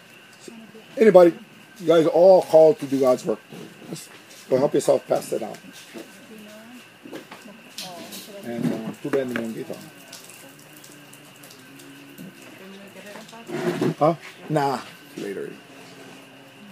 [0.97, 1.33] Anybody,
[1.79, 3.39] you guys are all called to do God's work.
[4.51, 5.59] Go help yourself pass it out.
[8.45, 9.77] And uh, too bad no guitar.
[13.99, 14.15] Huh?
[14.49, 14.81] Nah,
[15.17, 15.53] later.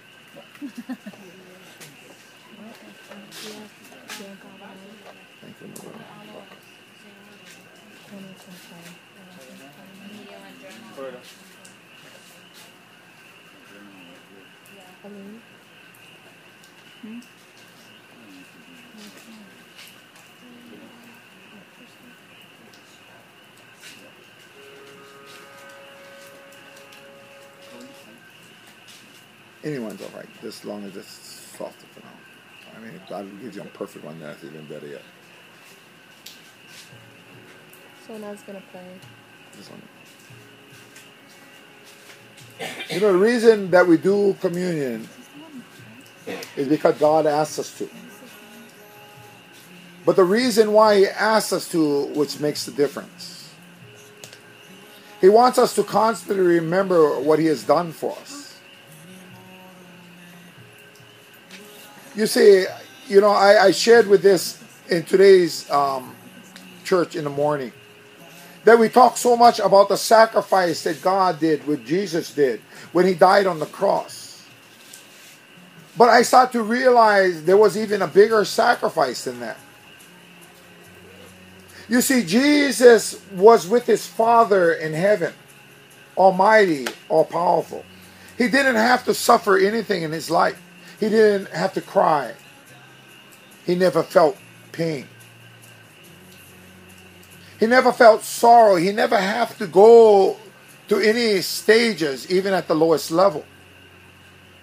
[5.41, 5.99] Thank you, my brother.
[15.03, 15.41] I mean,
[29.65, 31.09] Anyone's all right, as long as it's
[31.57, 32.11] softer for now.
[32.77, 35.01] I mean, if God gives you a perfect one, that's even better yet.
[38.05, 38.85] So now it's gonna play.
[39.57, 39.81] This one.
[42.91, 45.09] You know, the reason that we do communion
[46.55, 47.89] is because God asks us to.
[50.05, 53.49] But the reason why He asks us to, which makes the difference,
[55.21, 58.34] He wants us to constantly remember what He has done for us.
[62.15, 62.65] You see,
[63.07, 66.15] you know, I, I shared with this in today's um,
[66.83, 67.73] church in the morning
[68.63, 72.61] that we talk so much about the sacrifice that God did, what Jesus did
[72.93, 74.47] when He died on the cross.
[75.97, 79.57] But I start to realize there was even a bigger sacrifice than that.
[81.87, 85.33] You see, Jesus was with His Father in heaven,
[86.17, 87.85] Almighty, all powerful.
[88.37, 90.61] He didn't have to suffer anything in His life,
[90.99, 92.33] He didn't have to cry,
[93.65, 94.37] He never felt
[94.71, 95.07] pain.
[97.59, 98.75] He never felt sorrow.
[98.75, 100.37] He never had to go
[100.89, 103.45] to any stages, even at the lowest level,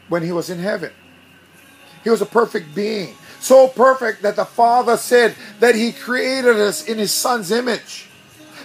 [0.08, 0.92] when he was in heaven.
[2.04, 3.14] He was a perfect being.
[3.40, 8.08] So perfect that the Father said that He created us in His Son's image.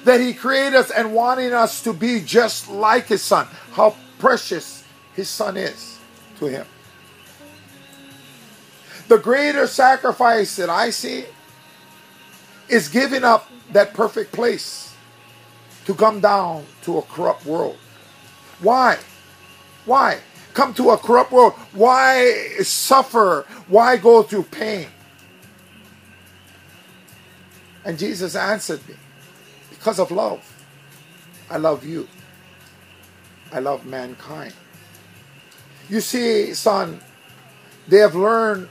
[0.04, 3.48] That He created us and wanting us to be just like His Son.
[3.72, 5.98] How precious His Son is
[6.40, 6.66] to Him.
[9.08, 11.26] The greater sacrifice that I see
[12.68, 14.94] is giving up that perfect place
[15.86, 17.78] to come down to a corrupt world.
[18.60, 18.98] Why?
[19.86, 20.20] Why?
[20.54, 21.54] Come to a corrupt world.
[21.72, 23.46] Why suffer?
[23.68, 24.88] Why go through pain?
[27.86, 28.96] And Jesus answered me
[29.70, 30.44] because of love.
[31.50, 32.08] I love you.
[33.54, 34.54] I love mankind.
[35.90, 37.00] You see, son,
[37.88, 38.68] they have learned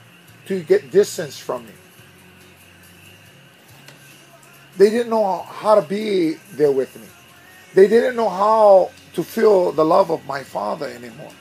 [0.46, 1.72] to get distance from me.
[4.76, 7.06] They didn't know how to be there with me.
[7.74, 11.32] They didn't know how to feel the love of my Father anymore.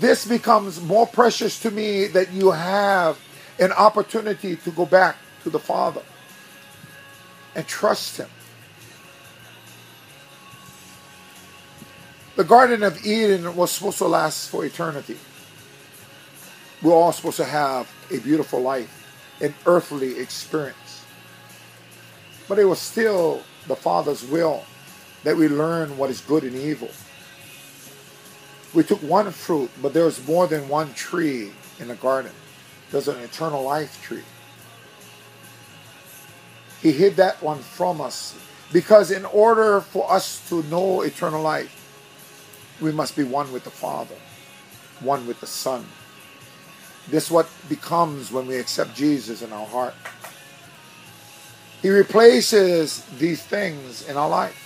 [0.00, 3.18] This becomes more precious to me that you have
[3.58, 6.02] an opportunity to go back to the Father
[7.54, 8.28] and trust Him.
[12.36, 15.18] The Garden of Eden was supposed to last for eternity.
[16.82, 21.04] We're all supposed to have a beautiful life, an earthly experience.
[22.48, 24.64] But it was still the Father's will
[25.22, 26.90] that we learn what is good and evil.
[28.74, 32.32] We took one fruit, but there was more than one tree in the garden.
[32.90, 34.24] There's an eternal life tree.
[36.80, 38.36] He hid that one from us
[38.72, 41.78] because in order for us to know eternal life,
[42.80, 44.16] we must be one with the Father,
[45.00, 45.86] one with the Son.
[47.08, 49.94] This is what becomes when we accept Jesus in our heart.
[51.82, 54.58] He replaces these things in our life.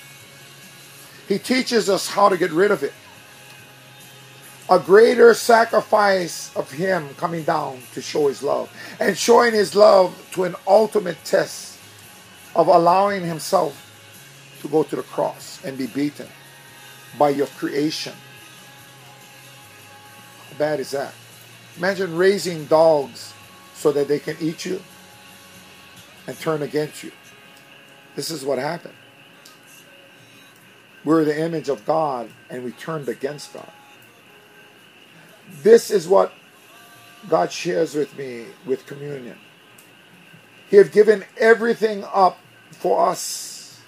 [1.29, 2.93] He teaches us how to get rid of it.
[4.69, 8.71] A greater sacrifice of Him coming down to show His love
[9.01, 11.79] and showing His love to an ultimate test
[12.55, 13.83] of allowing Himself
[14.61, 16.27] to go to the cross and be beaten
[17.19, 18.13] by your creation.
[20.51, 21.15] How bad is that?
[21.79, 23.35] Imagine raising dogs
[23.75, 24.81] so that they can eat you
[26.27, 27.13] and turn against you.
[28.15, 28.95] This is what happened.
[31.05, 33.71] We're the image of God and we turned against God.
[35.63, 36.33] This is what
[37.29, 39.39] God shares with me with communion.
[40.69, 42.39] He have given everything up
[42.73, 43.81] for us.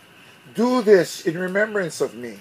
[0.55, 2.39] Do this in remembrance of me.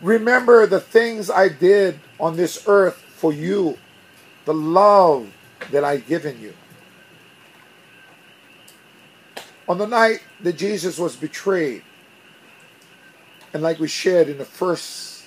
[0.00, 3.78] Remember the things I did on this earth for you,
[4.44, 5.32] the love
[5.70, 6.54] that I've given you.
[9.68, 11.82] On the night that Jesus was betrayed,
[13.54, 15.24] and like we shared in the first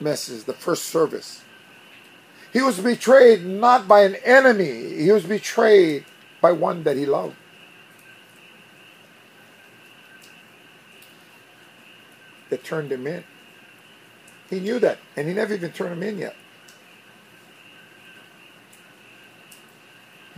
[0.00, 1.42] message, the first service,
[2.52, 6.04] he was betrayed not by an enemy, he was betrayed
[6.40, 7.36] by one that he loved.
[12.50, 13.22] That turned him in.
[14.50, 16.34] He knew that, and he never even turned him in yet.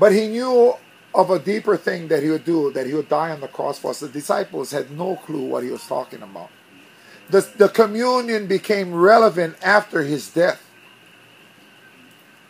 [0.02, 0.74] But he knew
[1.14, 3.78] of a deeper thing that he would do, that he would die on the cross
[3.78, 4.00] for us.
[4.00, 6.50] The disciples had no clue what he was talking about.
[7.30, 10.60] The, the communion became relevant after his death.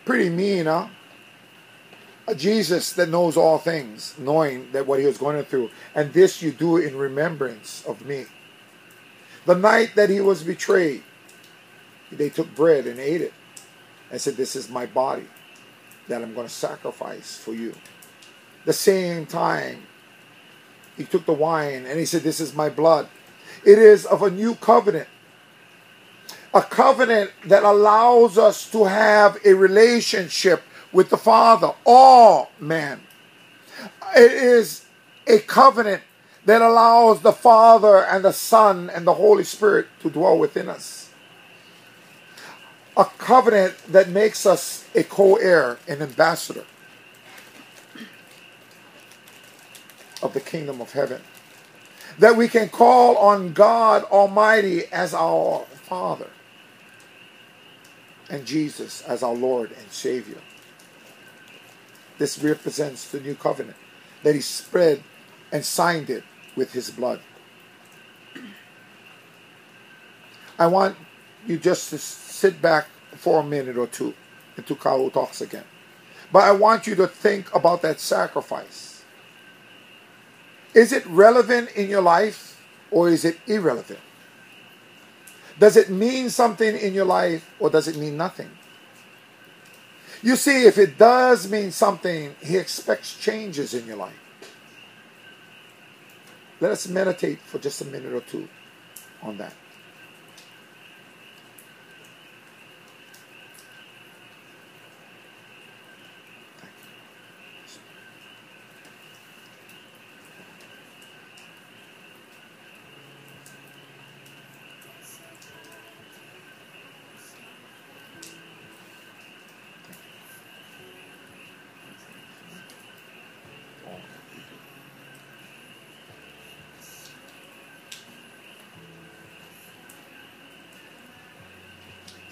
[0.03, 0.87] Pretty mean, huh?
[2.27, 5.69] A Jesus that knows all things, knowing that what he was going through.
[5.93, 8.25] And this you do in remembrance of me.
[9.45, 11.03] The night that he was betrayed,
[12.11, 13.33] they took bread and ate it
[14.09, 15.27] and said, This is my body
[16.07, 17.73] that I'm going to sacrifice for you.
[18.65, 19.83] The same time,
[20.97, 23.07] he took the wine and he said, This is my blood.
[23.65, 25.07] It is of a new covenant.
[26.53, 33.01] A covenant that allows us to have a relationship with the Father, all man.
[34.15, 34.85] It is
[35.25, 36.03] a covenant
[36.45, 41.02] that allows the Father and the Son and the Holy Spirit to dwell within us.
[42.95, 46.65] A covenant that makes us a co heir, an ambassador
[50.21, 51.21] of the kingdom of heaven.
[52.19, 56.29] That we can call on God Almighty as our Father
[58.29, 60.37] and Jesus as our Lord and Savior.
[62.17, 63.77] This represents the new covenant
[64.23, 65.03] that He spread
[65.51, 66.23] and signed it
[66.55, 67.19] with His blood.
[70.59, 70.95] I want
[71.45, 74.13] you just sit back for a minute or two
[74.57, 75.63] until Carlo talks again.
[76.31, 79.03] But I want you to think about that sacrifice.
[80.73, 83.99] Is it relevant in your life or is it irrelevant?
[85.59, 88.49] Does it mean something in your life or does it mean nothing?
[90.23, 94.13] You see, if it does mean something, he expects changes in your life.
[96.59, 98.47] Let us meditate for just a minute or two
[99.21, 99.53] on that.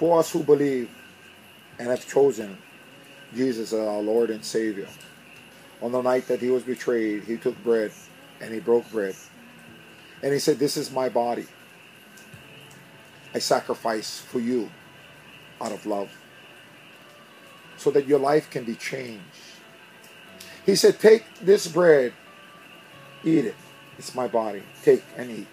[0.02, 0.90] For us who believe
[1.78, 2.58] and have chosen
[3.36, 4.88] Jesus as our Lord and Savior,
[5.80, 7.92] on the night that he was betrayed, he took bread
[8.40, 9.16] and he broke bread.
[10.24, 11.46] And he said, This is my body.
[13.36, 14.72] I sacrifice for you
[15.62, 16.10] out of love
[17.78, 19.22] so that your life can be changed.
[20.66, 22.12] He said, Take this bread,
[23.24, 23.56] eat it.
[24.00, 24.64] It's my body.
[24.82, 25.48] Take and eat.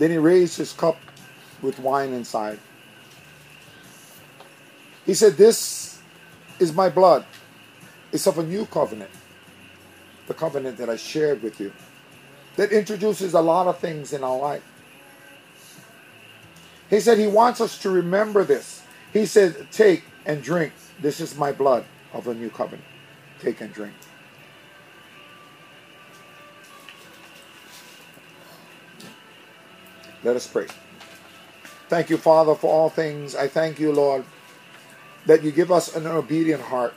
[0.00, 0.96] Then he raised his cup
[1.60, 2.58] with wine inside.
[5.04, 6.00] He said, This
[6.58, 7.26] is my blood.
[8.10, 9.10] It's of a new covenant,
[10.26, 11.70] the covenant that I shared with you,
[12.56, 14.64] that introduces a lot of things in our life.
[16.88, 18.82] He said he wants us to remember this.
[19.12, 20.72] He said, Take and drink.
[20.98, 22.88] This is my blood of a new covenant.
[23.38, 23.92] Take and drink.
[30.22, 30.66] Let us pray.
[31.88, 33.34] Thank you, Father, for all things.
[33.34, 34.24] I thank you, Lord,
[35.26, 36.94] that you give us an obedient heart,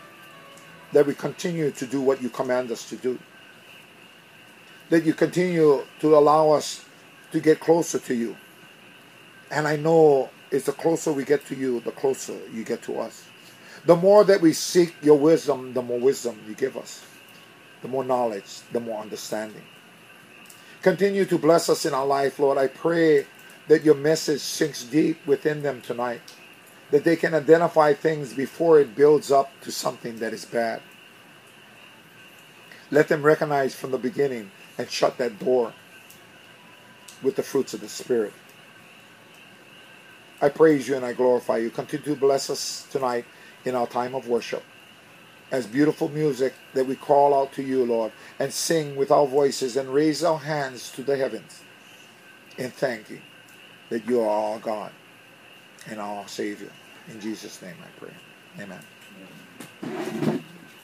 [0.92, 3.18] that we continue to do what you command us to do,
[4.90, 6.86] that you continue to allow us
[7.32, 8.36] to get closer to you.
[9.50, 13.00] And I know it's the closer we get to you, the closer you get to
[13.00, 13.26] us.
[13.86, 17.04] The more that we seek your wisdom, the more wisdom you give us.
[17.82, 19.64] The more knowledge, the more understanding.
[20.84, 22.60] Continue to bless us in our life, Lord.
[22.60, 23.28] I pray
[23.70, 26.22] that your message sinks deep within them tonight.
[26.92, 30.82] that they can identify things before it builds up to something that is bad.
[32.92, 35.74] Let them recognize from the beginning and shut that door
[37.24, 38.34] with the fruits of the Spirit.
[40.42, 41.72] I praise you and I glorify you.
[41.72, 43.26] Continue to bless us tonight
[43.66, 44.64] in our time of worship.
[45.54, 49.78] As beautiful music that we call out to you, Lord, and sing with our voices
[49.78, 51.62] and raise our hands to the heavens
[52.58, 53.22] in thanking
[53.90, 54.92] that you are our God
[55.88, 56.72] and our Savior.
[57.08, 58.14] In Jesus' name I pray.
[58.64, 60.44] Amen.